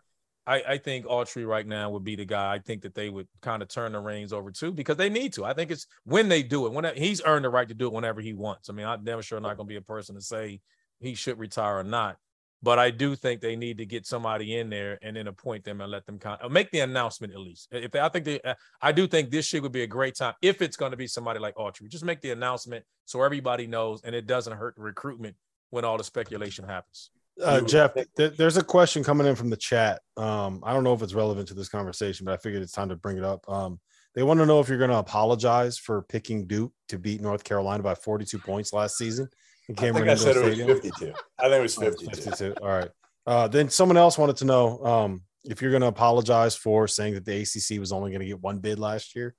[0.47, 2.55] I, I think Autry right now would be the guy.
[2.55, 5.33] I think that they would kind of turn the reins over to because they need
[5.35, 5.45] to.
[5.47, 6.73] I think it's when they do it.
[6.73, 8.69] When he's earned the right to do it whenever he wants.
[8.69, 10.61] I mean, I'm never sure not going to be a person to say
[11.01, 12.19] he should retire or not.
[12.63, 15.81] But I do think they need to get somebody in there and then appoint them
[15.81, 17.69] and let them kind of make the announcement at least.
[17.71, 20.17] If they, I think they, uh, I do think this year would be a great
[20.17, 21.89] time if it's going to be somebody like Autry.
[21.89, 25.37] Just make the announcement so everybody knows and it doesn't hurt the recruitment
[25.71, 27.11] when all the speculation happens.
[27.41, 30.01] Uh, Jeff, th- there's a question coming in from the chat.
[30.17, 32.89] Um, I don't know if it's relevant to this conversation, but I figured it's time
[32.89, 33.49] to bring it up.
[33.49, 33.79] Um,
[34.17, 37.45] They want to know if you're going to apologize for picking Duke to beat North
[37.45, 39.29] Carolina by 42 points last season.
[39.69, 41.13] In I think I Indoor said it was 52.
[41.39, 42.11] I think it was Oh, 52.
[42.23, 42.55] 52.
[42.63, 42.89] All right.
[43.27, 47.15] Uh, then someone else wanted to know um, if you're going to apologize for saying
[47.15, 49.35] that the ACC was only going to get one bid last year.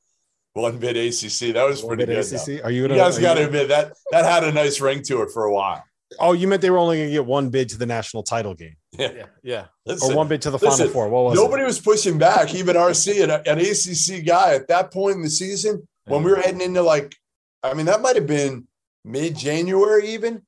[0.54, 1.54] One bid ACC.
[1.54, 2.40] That was One pretty bid good.
[2.40, 2.54] though.
[2.54, 2.64] ACC.
[2.66, 5.32] Are you You guys got to admit that that had a nice ring to it
[5.32, 5.84] for a while.
[6.20, 8.56] Oh, you meant they were only going to get one bid to the national title
[8.56, 9.12] game Yeah.
[9.44, 9.96] Yeah, yeah.
[10.02, 11.08] or one bid to the final four.
[11.08, 11.68] What was Nobody it?
[11.68, 12.54] was pushing back.
[12.56, 16.38] Even RC, an, an ACC guy at that point in the season, when we were
[16.38, 17.16] heading into like,
[17.62, 18.68] I mean, that might have been
[19.06, 20.44] mid January, even.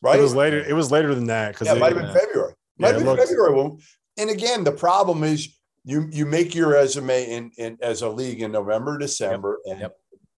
[0.00, 0.18] Right?
[0.18, 0.58] It was later.
[0.58, 2.54] It was later than that because Yeah, it might have been February.
[2.78, 3.54] Might Yeah, have been looks- February.
[3.54, 3.78] Well,
[4.16, 5.48] and again, the problem is
[5.84, 9.96] you you make your resume in, in as a league in November, December, and Yep.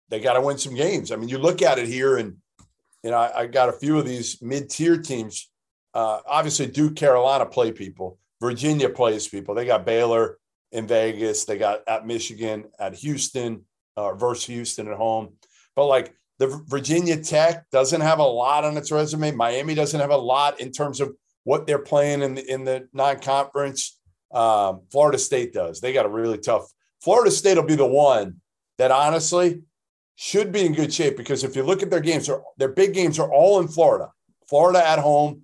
[0.09, 1.13] they got to win some games.
[1.13, 2.37] I mean, you look at it here, and
[3.03, 5.51] you know, I, I got a few of these mid-tier teams.
[5.95, 8.19] Uh, obviously, Duke, Carolina play people.
[8.41, 9.55] Virginia plays people.
[9.55, 10.39] They got Baylor
[10.73, 11.45] in Vegas.
[11.47, 13.65] They got at Michigan, at Houston,
[13.97, 15.35] uh, versus Houston at home.
[15.75, 19.31] But like the Virginia Tech doesn't have a lot on its resume.
[19.33, 21.15] Miami doesn't have a lot in terms of
[21.45, 23.99] what they're playing in the in the non-conference.
[24.33, 25.81] Um, Florida State does.
[25.81, 26.67] They got a really tough.
[27.03, 28.41] Florida State will be the one
[28.79, 29.63] that honestly
[30.17, 33.19] should be in good shape because if you look at their games, their, big games
[33.19, 34.11] are all in Florida.
[34.49, 35.43] Florida at home.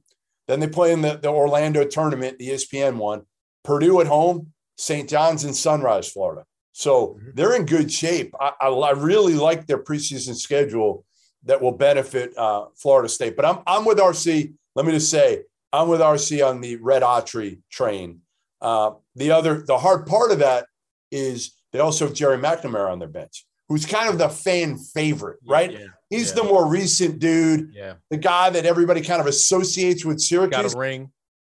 [0.48, 3.22] Then they play in the, the Orlando tournament, the ESPN one.
[3.64, 5.08] Purdue at home, St.
[5.08, 6.44] John's and Sunrise, Florida.
[6.76, 8.34] So they're in good shape.
[8.38, 11.06] I, I, I really like their preseason schedule
[11.46, 13.34] that will benefit uh, Florida State.
[13.34, 14.52] But I'm I'm with RC.
[14.74, 18.20] Let me just say I'm with RC on the Red Autry train.
[18.60, 20.66] Uh, the other the hard part of that
[21.10, 25.38] is they also have Gerry McNamara on their bench, who's kind of the fan favorite,
[25.46, 25.72] right?
[25.72, 26.42] Yeah, He's yeah.
[26.42, 27.94] the more recent dude, yeah.
[28.10, 30.74] the guy that everybody kind of associates with Got Syracuse.
[30.74, 31.10] a ring.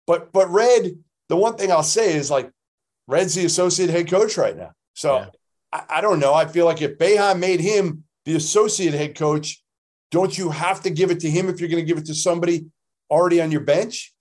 [0.05, 0.91] But but Red,
[1.27, 2.51] the one thing I'll say is like
[3.07, 4.73] Red's the associate head coach right now.
[4.97, 5.29] So Yeah.
[5.71, 6.33] I, I don't know.
[6.33, 9.63] I feel like if Boeheim made him the associate head coach,
[10.09, 12.15] don't you have to give it to him if you're going to give it to
[12.15, 12.65] somebody
[13.09, 14.13] already on your bench?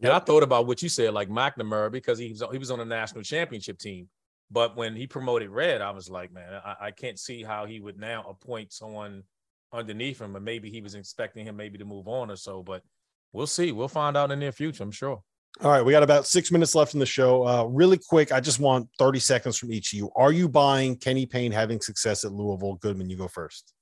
[0.00, 2.78] And I thought about what you said, like McNamara, because he was he was on
[2.78, 4.08] a national championship team.
[4.50, 7.80] But when he promoted Red, I was like, man, I, I can't see how he
[7.80, 9.24] would now appoint someone
[9.72, 10.36] underneath him.
[10.36, 12.62] And maybe he was expecting him maybe to move on or so.
[12.62, 12.82] But
[13.32, 13.72] we'll see.
[13.72, 15.22] We'll find out in the near future, I'm sure.
[15.60, 17.44] All right, we got about six minutes left in the show.
[17.44, 20.08] Uh, really quick, I just want 30 seconds from each of you.
[20.14, 22.76] Are you buying Kenny Payne having success at Louisville?
[22.76, 23.74] Goodman, you go first.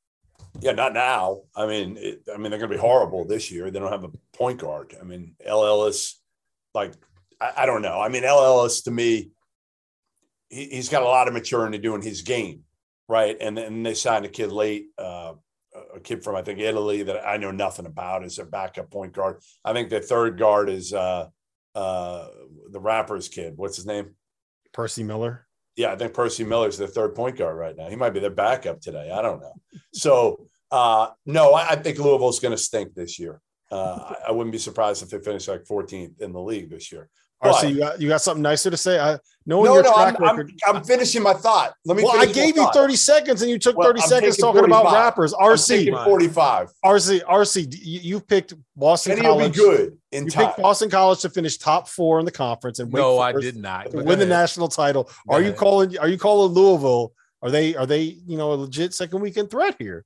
[0.60, 1.42] Yeah, not now.
[1.54, 3.70] I mean, it, I mean they're going to be horrible this year.
[3.70, 4.96] They don't have a point guard.
[4.98, 6.18] I mean, El Ellis,
[6.72, 6.94] like
[7.42, 8.00] I, I don't know.
[8.00, 9.32] I mean, El Ellis to me,
[10.48, 12.62] he, he's got a lot of maturing to do in his game,
[13.06, 13.36] right?
[13.38, 15.34] And then they signed a kid late, uh,
[15.94, 19.12] a kid from I think Italy that I know nothing about as their backup point
[19.12, 19.42] guard.
[19.62, 21.28] I think the third guard is uh,
[21.76, 22.28] uh,
[22.70, 23.52] the rappers kid.
[23.56, 24.16] What's his name?
[24.72, 25.46] Percy Miller.
[25.76, 27.88] Yeah, I think Percy Miller's the third point guard right now.
[27.88, 29.10] He might be their backup today.
[29.10, 29.52] I don't know.
[29.92, 33.40] So uh, no, I, I think Louisville's going to stink this year.
[33.70, 37.08] Uh, I, wouldn't be surprised if they finish like 14th in the league this year.
[37.42, 38.98] RC, you got you got something nicer to say?
[38.98, 40.48] I no, your no, track I'm, I'm.
[40.66, 41.74] I'm finishing my thought.
[41.84, 42.02] Let me.
[42.02, 42.74] well, I gave you thought.
[42.74, 44.92] 30 seconds and you took Well, 30 I'm seconds talking about 45.
[45.04, 45.34] rappers.
[45.34, 46.68] I'm RC, taking 45.
[46.84, 49.56] RC, RC, you, you've picked Boston Kenny will be College.
[49.56, 50.46] good in You time.
[50.46, 53.92] picked Boston College to finish top four in the conference and No, I did not.
[53.92, 55.04] win the national title.
[55.28, 55.58] Go Are you ahead.
[55.58, 55.98] calling?
[55.98, 57.12] Are you calling Louisville?
[57.42, 57.76] Are they?
[57.76, 58.00] Are they?
[58.02, 60.04] You know, a legit second weekend threat here?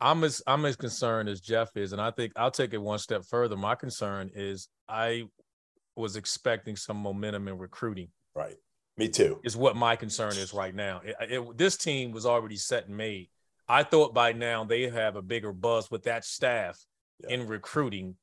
[0.00, 2.98] I'm as I'm as concerned as Jeff is, and I think I'll take it one
[2.98, 3.56] step further.
[3.56, 5.24] My concern is I
[5.94, 8.08] was expecting some momentum in recruiting.
[8.34, 8.56] Right.
[8.96, 9.40] Me too.
[9.44, 11.00] Is what my concern is right now.
[11.04, 13.28] It- it- this team was already set and made.
[13.68, 16.78] I thought by now they have a bigger buzz with that staff
[17.20, 17.30] Yeah.
[17.34, 18.16] in recruiting,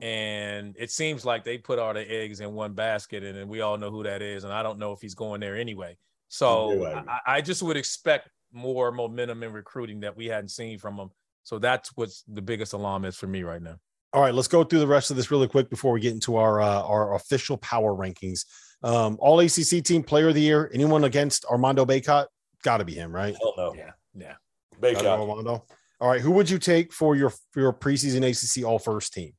[0.00, 3.60] and it seems like they put all the eggs in one basket, and, and we
[3.60, 4.44] all know who that is.
[4.44, 5.96] And I don't know if he's going there anyway.
[6.28, 7.04] So I.
[7.08, 11.10] I, I just would expect more momentum in recruiting that we hadn't seen from them.
[11.44, 13.76] So that's what's the biggest alarm is for me right now.
[14.12, 16.36] All right, let's go through the rest of this really quick before we get into
[16.36, 18.44] our uh, our official power rankings.
[18.82, 20.70] Um, all ACC team player of the year.
[20.72, 22.26] Anyone against Armando Bacot?
[22.62, 23.36] Got to be him, right?
[23.40, 23.74] Hell no.
[23.74, 24.34] Yeah, yeah.
[24.80, 25.20] Bake Gotta go up.
[25.20, 25.64] Armando.
[26.00, 29.32] All right, who would you take for your for your preseason ACC All First team?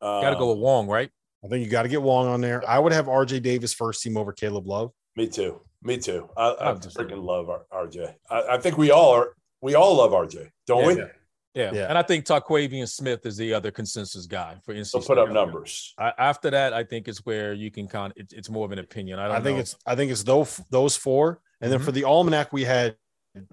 [0.00, 1.10] Uh, Got to go with Wong, right?
[1.44, 2.62] I think you got to get Wong on there.
[2.68, 4.92] I would have RJ Davis first team over Caleb Love.
[5.16, 5.60] Me too.
[5.82, 6.28] Me too.
[6.36, 8.14] I, I just- freaking love RJ.
[8.28, 9.34] I, I think we all are.
[9.62, 10.96] We all love RJ, don't we?
[10.98, 11.04] Yeah.
[11.54, 11.70] Yeah.
[11.74, 11.86] Yeah.
[11.88, 15.30] And I think Terquavion Smith is the other consensus guy for NC They'll put up
[15.30, 15.92] numbers.
[15.98, 18.72] I, after that, I think it's where you can kind of, it, it's more of
[18.72, 19.18] an opinion.
[19.18, 19.60] I don't I think know.
[19.62, 21.84] it's I think it's those those four, and then Mhm.
[21.84, 22.96] for the almanac we had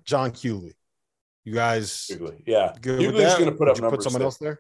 [0.03, 0.75] John Cooley.
[1.43, 2.43] You guys Hugley.
[2.45, 2.73] Yeah.
[2.81, 3.97] good with Hugley's going to put Would up numbers.
[3.97, 4.25] Put someone there.
[4.27, 4.59] else there.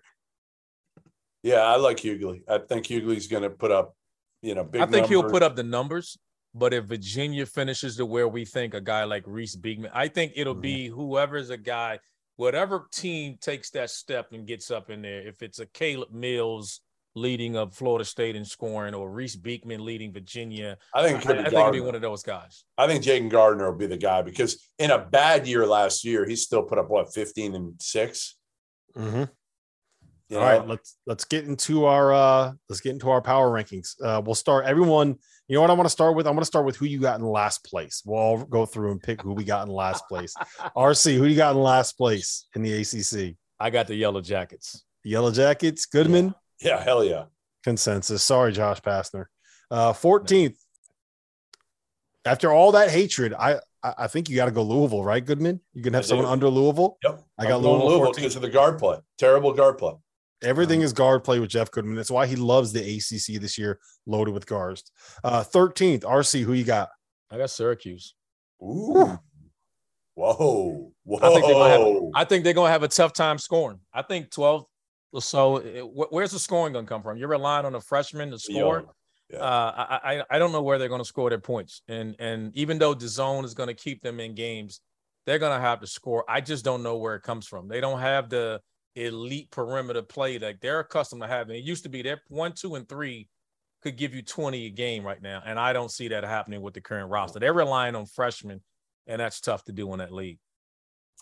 [1.47, 2.43] Yeah, I like Hugley.
[2.49, 3.95] I think Hugley's going to put up,
[4.41, 6.17] you know, big I think he'll put up the numbers.
[6.53, 10.33] But if Virginia finishes to where we think a guy like Reece Beekman, I think
[10.35, 10.61] it'll Mhm.
[10.61, 11.99] be whoever's a guy,
[12.35, 15.25] whatever team takes that step and gets up in there.
[15.25, 16.81] If it's a Caleb Mills
[17.15, 21.25] leading of Florida State in scoring, or Reece Beekman leading Virginia, I think I, it
[21.27, 22.65] could I be think it'll be one of those guys.
[22.77, 26.25] I think Jayden Gardner will be the guy because in a bad year last year,
[26.25, 28.35] he still put up what 15 and 6.
[28.95, 29.29] Mhm.
[30.29, 30.49] You All know?
[30.59, 33.95] right, let's let's get into our uh let's get into our power rankings.
[34.03, 35.15] Uh we'll start everyone.
[35.47, 36.27] You know what I want to start with?
[36.27, 38.01] I want to start with who you got in last place.
[38.05, 40.33] We'll all go through and pick who we got in last place.
[40.75, 43.37] RC, who you got in last place in the ACC?
[43.57, 44.83] I got the Yellow Jackets.
[45.05, 47.25] Yellow Jackets, Goodman, Yeah, hell yeah.
[47.63, 48.21] consensus.
[48.23, 49.27] Sorry, Josh Pastner.
[49.71, 50.57] Uh 14th.
[52.25, 55.61] After all that hatred, I I think you got to go Louisville, right, Goodman?
[55.73, 56.31] You can have I someone do.
[56.31, 56.97] under Louisville.
[57.03, 57.23] Yep.
[57.37, 58.15] I got I'm Louisville 14th.
[58.15, 58.97] because of the guard play.
[59.17, 59.93] Terrible guard play.
[60.43, 61.95] Everything is guard play with Jeff Goodman.
[61.95, 64.83] That's why he loves the ACC this year, loaded with guards.
[65.23, 66.89] Uh, 13th, RC, who you got?
[67.31, 68.13] I got Syracuse.
[68.61, 69.19] Ooh.
[70.15, 70.91] Whoa.
[71.03, 71.17] Whoa.
[71.21, 71.87] I think they might have.
[72.15, 73.79] I think they're gonna have a tough time scoring.
[73.93, 74.65] I think 12
[75.13, 75.57] or so.
[75.57, 77.17] it- where's the scoring gonna come from?
[77.17, 78.79] You're relying on a freshman to score.
[78.79, 78.87] Young.
[79.29, 79.39] Yeah.
[79.39, 82.55] Uh, I, I I don't know where they're going to score their points, and and
[82.55, 84.79] even though the zone is going to keep them in games,
[85.25, 86.23] they're going to have to score.
[86.29, 87.67] I just don't know where it comes from.
[87.67, 88.61] They don't have the
[89.05, 91.55] elite perimeter play that they're accustomed to having.
[91.55, 93.29] It used to be that one, two, and three
[93.83, 96.73] could give you 20 a game right now, and I don't see that happening with
[96.73, 97.39] the current roster.
[97.39, 98.61] They're relying on freshmen,
[99.05, 100.39] and that's tough to do in that league.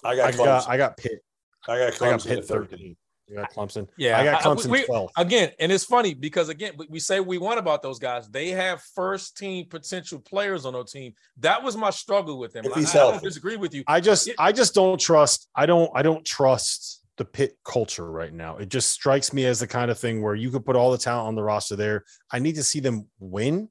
[0.04, 1.20] I I got got I got Pitt.
[1.68, 2.68] I got I got Clemson Pitt 13.
[2.70, 2.98] 13.
[3.28, 3.88] You got Clemson.
[3.98, 5.10] Yeah, I got I- I- Clemson we- 12.
[5.18, 8.30] again, and it's funny because again, we- we say we want about those guys.
[8.30, 11.14] They have first team potential players on their team.
[11.38, 12.66] That was my struggle with them.
[12.66, 13.28] If I, he's I don't healthy.
[13.28, 13.84] disagree with you.
[13.88, 14.34] I just Yeah.
[14.38, 15.50] I just don't trust.
[15.56, 18.58] I don't I don't trust the Pitt culture right now.
[18.58, 20.98] It just strikes me as the kind of thing where you could put all the
[20.98, 22.04] talent on the roster there.
[22.32, 23.70] I need to see them win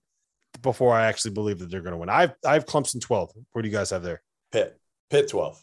[0.63, 2.09] before I actually believe that they're going to win.
[2.09, 3.33] I've I have Clemson 12.
[3.53, 4.23] What do you guys have there?
[4.53, 4.79] Pitt.
[5.11, 5.63] Pitt 12.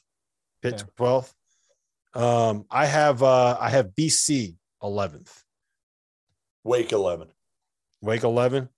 [0.61, 0.83] Pitt Yeah.
[0.97, 1.33] 12.
[2.13, 5.31] Um, I have uh I have BC 11th.
[6.63, 7.29] Wake 11.
[8.01, 8.69] Wake 11.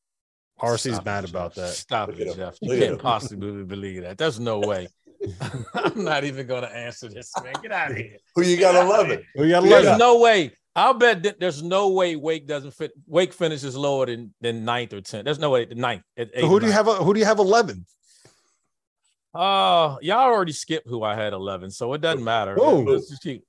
[0.61, 1.65] RC's Stop mad it, about Jeff.
[1.65, 1.73] that.
[1.73, 2.35] Stop Look it.
[2.37, 2.57] Jeff.
[2.61, 4.17] You Look can't possibly believe that.
[4.17, 4.87] There's no way.
[5.73, 7.53] I'm not even going to answer this, man.
[7.61, 8.17] Get out of here.
[8.35, 9.23] Who you got 11?
[9.37, 10.51] We got There's no way.
[10.75, 12.93] I'll bet that there's no way Wake doesn't fit.
[13.05, 15.25] Wake finishes lower than than ninth or tenth.
[15.25, 15.65] There's no way.
[15.65, 16.01] The ninth.
[16.17, 16.87] So who do you have?
[16.87, 17.85] Who do you have 11?
[19.35, 22.55] Uh, y'all already skipped who I had 11, so it doesn't matter.
[22.55, 22.81] Whoa.
[22.81, 23.43] Let's just keep.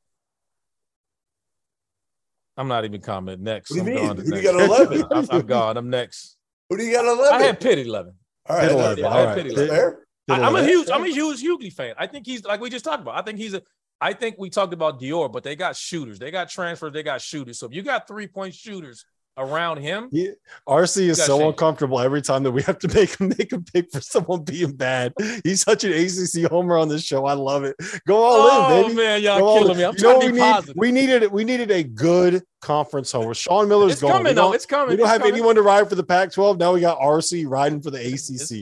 [2.57, 3.71] I'm not even commenting next.
[3.71, 4.15] What do you I'm mean?
[4.15, 4.69] going to Who do you next.
[4.69, 5.05] got 11?
[5.13, 5.77] I'm, I'm gone.
[5.77, 6.37] I'm next.
[6.71, 7.25] Who do you got 11?
[7.35, 8.13] I had Pitt 11.
[8.47, 8.69] All right.
[8.69, 9.05] Pitt that's 11.
[9.05, 9.37] I All had right.
[9.37, 9.69] Pitt 11.
[9.69, 10.04] fair.
[10.29, 11.95] I, I'm a huge, I'm a huge Hugley fan.
[11.99, 13.17] I think he's like we just talked about.
[13.19, 13.63] I think he's a.
[14.01, 16.19] I think we talked about Dior, but they got shooters.
[16.19, 16.93] They got transfers.
[16.93, 17.59] They got shooters.
[17.59, 19.05] So if you got three point shooters
[19.37, 20.31] around him, Yeah,
[20.69, 21.49] RC is so change.
[21.51, 24.73] uncomfortable every time that we have to make him make a pick for someone being
[24.73, 25.13] bad.
[25.43, 27.25] He's such an ACC homer on this show.
[27.27, 27.77] I love it.
[28.07, 28.93] Go all oh in, baby.
[28.93, 29.79] Oh man, y'all Go killing in.
[29.79, 29.85] me.
[29.85, 30.53] I'm You trying to we be need?
[30.53, 30.75] positive.
[30.79, 33.35] We needed we needed a good conference homer.
[33.35, 34.13] Sean Miller's It's gone.
[34.13, 34.53] coming though.
[34.53, 34.91] It's coming.
[34.91, 35.35] we don't It's have coming.
[35.35, 36.59] anyone to ride for the Pac-12.
[36.59, 38.11] Now we got RC riding for the ACC.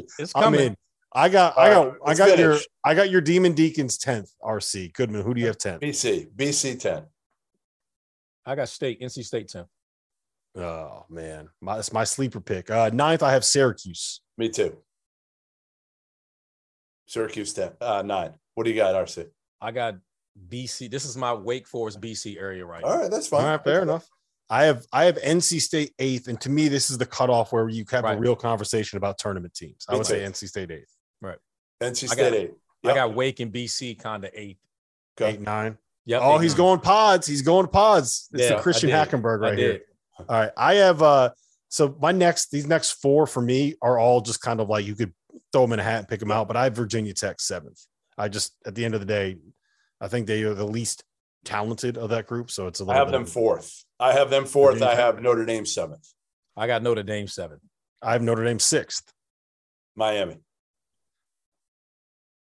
[0.05, 0.61] It's, it's I'm coming.
[0.61, 0.77] in.
[1.15, 2.59] I got I got right, I let's got your.
[2.85, 4.93] I got your Demon Deacons 10th RC.
[4.95, 5.81] Goodman, who do you have 10th?
[5.81, 6.31] BC.
[6.35, 7.05] BC 10.
[8.45, 9.65] I got state, NC State 10.
[10.57, 12.71] Oh man, my, that's my sleeper pick.
[12.71, 14.21] Uh ninth, I have Syracuse.
[14.37, 14.77] Me too.
[17.07, 17.73] Syracuse 10.
[17.81, 18.33] Uh, 9.
[18.55, 19.27] What do you got, RC?
[19.61, 19.97] I got
[20.49, 20.91] BC.
[20.91, 23.03] This is my Wake Forest BC area right All now.
[23.03, 23.11] right.
[23.11, 23.45] That's fine.
[23.45, 24.09] right, fair enough.
[24.51, 27.69] I have I have NC State eighth, and to me, this is the cutoff where
[27.69, 29.87] you have a real conversation about tournament teams.
[29.89, 30.21] I would say.
[30.21, 30.95] NC State eighth,
[31.83, 32.53] NC I got- 8.
[32.85, 34.59] I got Wake and BC kind of eighth.
[35.17, 35.27] Go.
[35.27, 35.79] eight nine.
[36.07, 36.21] Yep.
[36.25, 36.57] Oh, eight, he's nine.
[36.59, 37.27] going pods.
[37.29, 38.29] He's going pods.
[38.33, 38.91] It's Yeah, the Christian.
[38.91, 39.83] Hackenberg right here.
[40.19, 41.31] All right, I have uh.
[41.69, 44.95] So my next these next four for me are all just kind of like you
[44.97, 45.13] could
[45.53, 47.81] throw them in a hat and pick them out, but I have Virginia Tech seventh.
[48.19, 49.37] I just at the end of the day,
[50.01, 51.05] I think they are the least
[51.45, 52.51] talented of that group.
[52.51, 53.85] So it's a I little have bit them of- fourth.
[54.01, 54.75] I have them fourth.
[54.75, 55.05] Virginia I Tech.
[55.05, 56.09] have Notre Dame seventh.
[56.57, 57.63] I got Notre Dame seventh.
[58.03, 59.13] I have Notre Dame sixth.
[59.95, 60.39] Miami.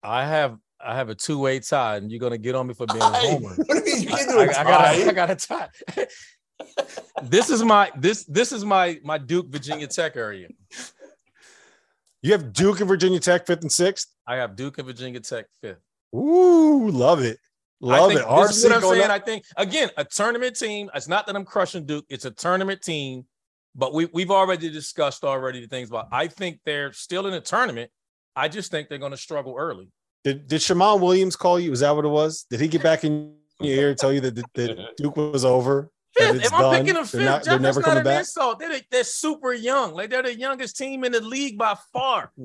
[0.04, 2.88] I have I have a two way tie, and you're gonna get on me for
[2.88, 3.56] being a homer.
[3.56, 4.04] What do you mean?
[4.04, 5.70] You I, can't do I- I got a, I got a tie.
[7.24, 10.47] this is my this this is my my Duke Virginia Tech area.
[12.22, 14.08] You have Duke and Virginia Tech fifth and sixth.
[14.28, 15.80] I have Duke and Virginia Tech fifth.
[16.16, 17.38] Ooh, love it.
[17.82, 18.16] Love it.
[18.28, 19.04] This is what I'm saying.
[19.06, 20.89] up- I think again, a tournament team.
[20.93, 22.06] It's not that I'm crushing Duke.
[22.10, 23.26] It's a tournament team,
[23.76, 26.08] but we we've already discussed already the things about.
[26.12, 27.89] I think they're still in a tournament.
[28.36, 29.92] I just think they're going to struggle early.
[30.24, 31.72] Did did Shaman Williams call you?
[31.72, 32.46] Is that what it was?
[32.50, 35.46] Did he get back in your ear and tell you that, that, that Duke was
[35.46, 35.92] over?
[36.18, 36.44] fifth.
[36.44, 38.04] If I'm done, picking them they're fifth, not- they're Jeff, never that's not coming an
[38.04, 38.20] back?
[38.20, 38.60] insult.
[38.60, 39.94] They're, they're super young.
[39.94, 42.32] Like they're the youngest team in the league by far.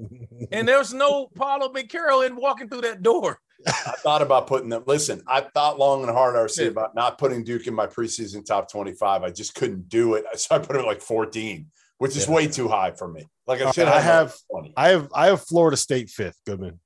[0.53, 3.39] And there's no Paulo McCarroll in walking through that door.
[3.66, 4.85] I thought about putting them.
[4.87, 6.64] Listen, I thought long and hard, RC, Yeah.
[6.66, 9.22] about not putting Duke in my preseason top 25.
[9.22, 10.24] I just couldn't do it.
[10.37, 11.66] So I put him at like 14,
[12.05, 12.34] which is Yeah.
[12.34, 13.26] way too high for me.
[13.46, 14.74] Like I All should right, I have, have- 20.
[14.76, 16.78] I have I have Florida State fifth, Goodman.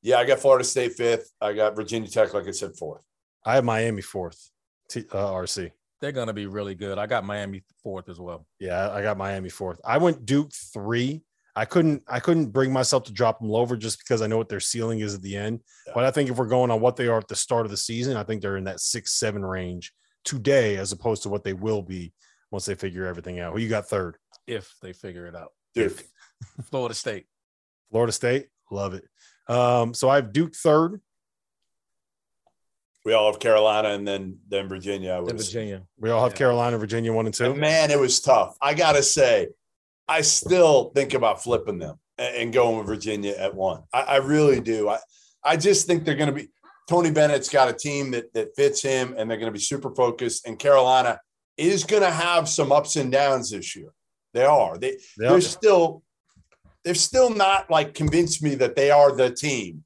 [0.00, 1.28] Yeah, I got Florida State fifth.
[1.40, 3.02] I got Virginia Tech, like I said, fourth.
[3.44, 4.50] I have Miami fourth.
[4.88, 5.72] T, uh, RC.
[6.00, 6.98] They're gonna be really good.
[6.98, 8.46] I got Miami fourth as well.
[8.60, 9.80] Yeah, I got Miami fourth.
[9.84, 11.22] I went Duke three.
[11.56, 14.48] I couldn't I couldn't bring myself to drop them lower just because I know what
[14.48, 15.60] their ceiling is at the end.
[15.86, 15.92] Yeah.
[15.96, 17.76] But I think if we're going on what they are at the start of the
[17.76, 19.92] season, I think they're in that six seven range
[20.24, 22.12] today, as opposed to what they will be
[22.50, 23.52] once they figure everything out.
[23.52, 24.16] Who you got third?
[24.46, 25.52] If they figure it out.
[25.74, 26.02] Duke.
[26.70, 27.26] Florida State.
[27.90, 28.48] Florida State.
[28.70, 29.04] Love it.
[29.48, 31.00] Um, so I have Duke third.
[33.04, 35.12] We all have Carolina and then then Virginia.
[35.12, 35.82] I would Virginia.
[35.98, 36.38] We all have Yeah.
[36.38, 37.50] Carolina, Virginia one and two.
[37.50, 38.56] And man, it was tough.
[38.62, 39.48] I gotta say,
[40.08, 43.82] I still think about flipping them and, and going with Virginia at one.
[43.92, 44.88] I, I really do.
[44.88, 44.98] I
[45.42, 46.48] I just think they're going to be.
[46.88, 49.94] Tony Bennett's got a team that that fits him, and they're going to be super
[49.94, 50.46] focused.
[50.46, 51.20] And Carolina
[51.58, 53.90] is going to have some ups and downs this year.
[54.34, 54.76] They are.
[54.76, 54.98] They Yep.
[55.30, 56.02] they're still
[56.84, 59.84] they're still not like convinced me that they are the team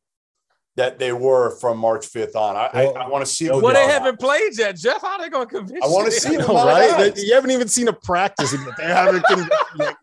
[0.78, 2.54] that they were from March 5th on.
[2.54, 3.52] I, Well, I, I want to see it.
[3.52, 5.02] Well, they haven't played yet, Jeff.
[5.02, 6.90] How are they gonna convince I wanna see them, know, right?
[6.92, 7.24] eyes.
[7.24, 8.52] You haven't even seen a practice.
[8.52, 9.50] They haven't convinced.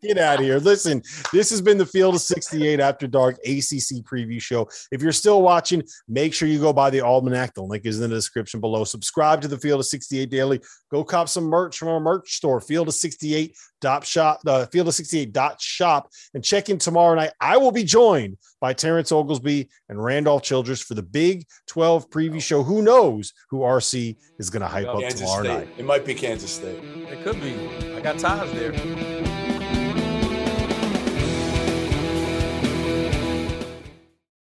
[0.03, 0.57] Get out of here.
[0.57, 4.67] Listen, this has been the Field of 68 After Dark ACC preview show.
[4.91, 7.53] If you're still watching, make sure you go buy the Almanac.
[7.53, 8.83] The link is in the description below.
[8.83, 10.59] Subscribe to the Field of 68 Daily.
[10.95, 14.87] Go cop some merch from our merch store, Field of 68 dot shop, the Field
[14.87, 17.31] of 68 dot shop, and check in tomorrow night.
[17.41, 22.41] I will be joined by Terrence Oglesby and Randolph Childress for the Big 12 preview
[22.41, 22.63] show.
[22.63, 25.53] Who knows who RC is going to hype up Kansas tomorrow State.
[25.53, 25.67] night?
[25.77, 26.81] It might be Kansas State.
[26.81, 27.55] It could be.
[27.93, 28.71] I got ties there.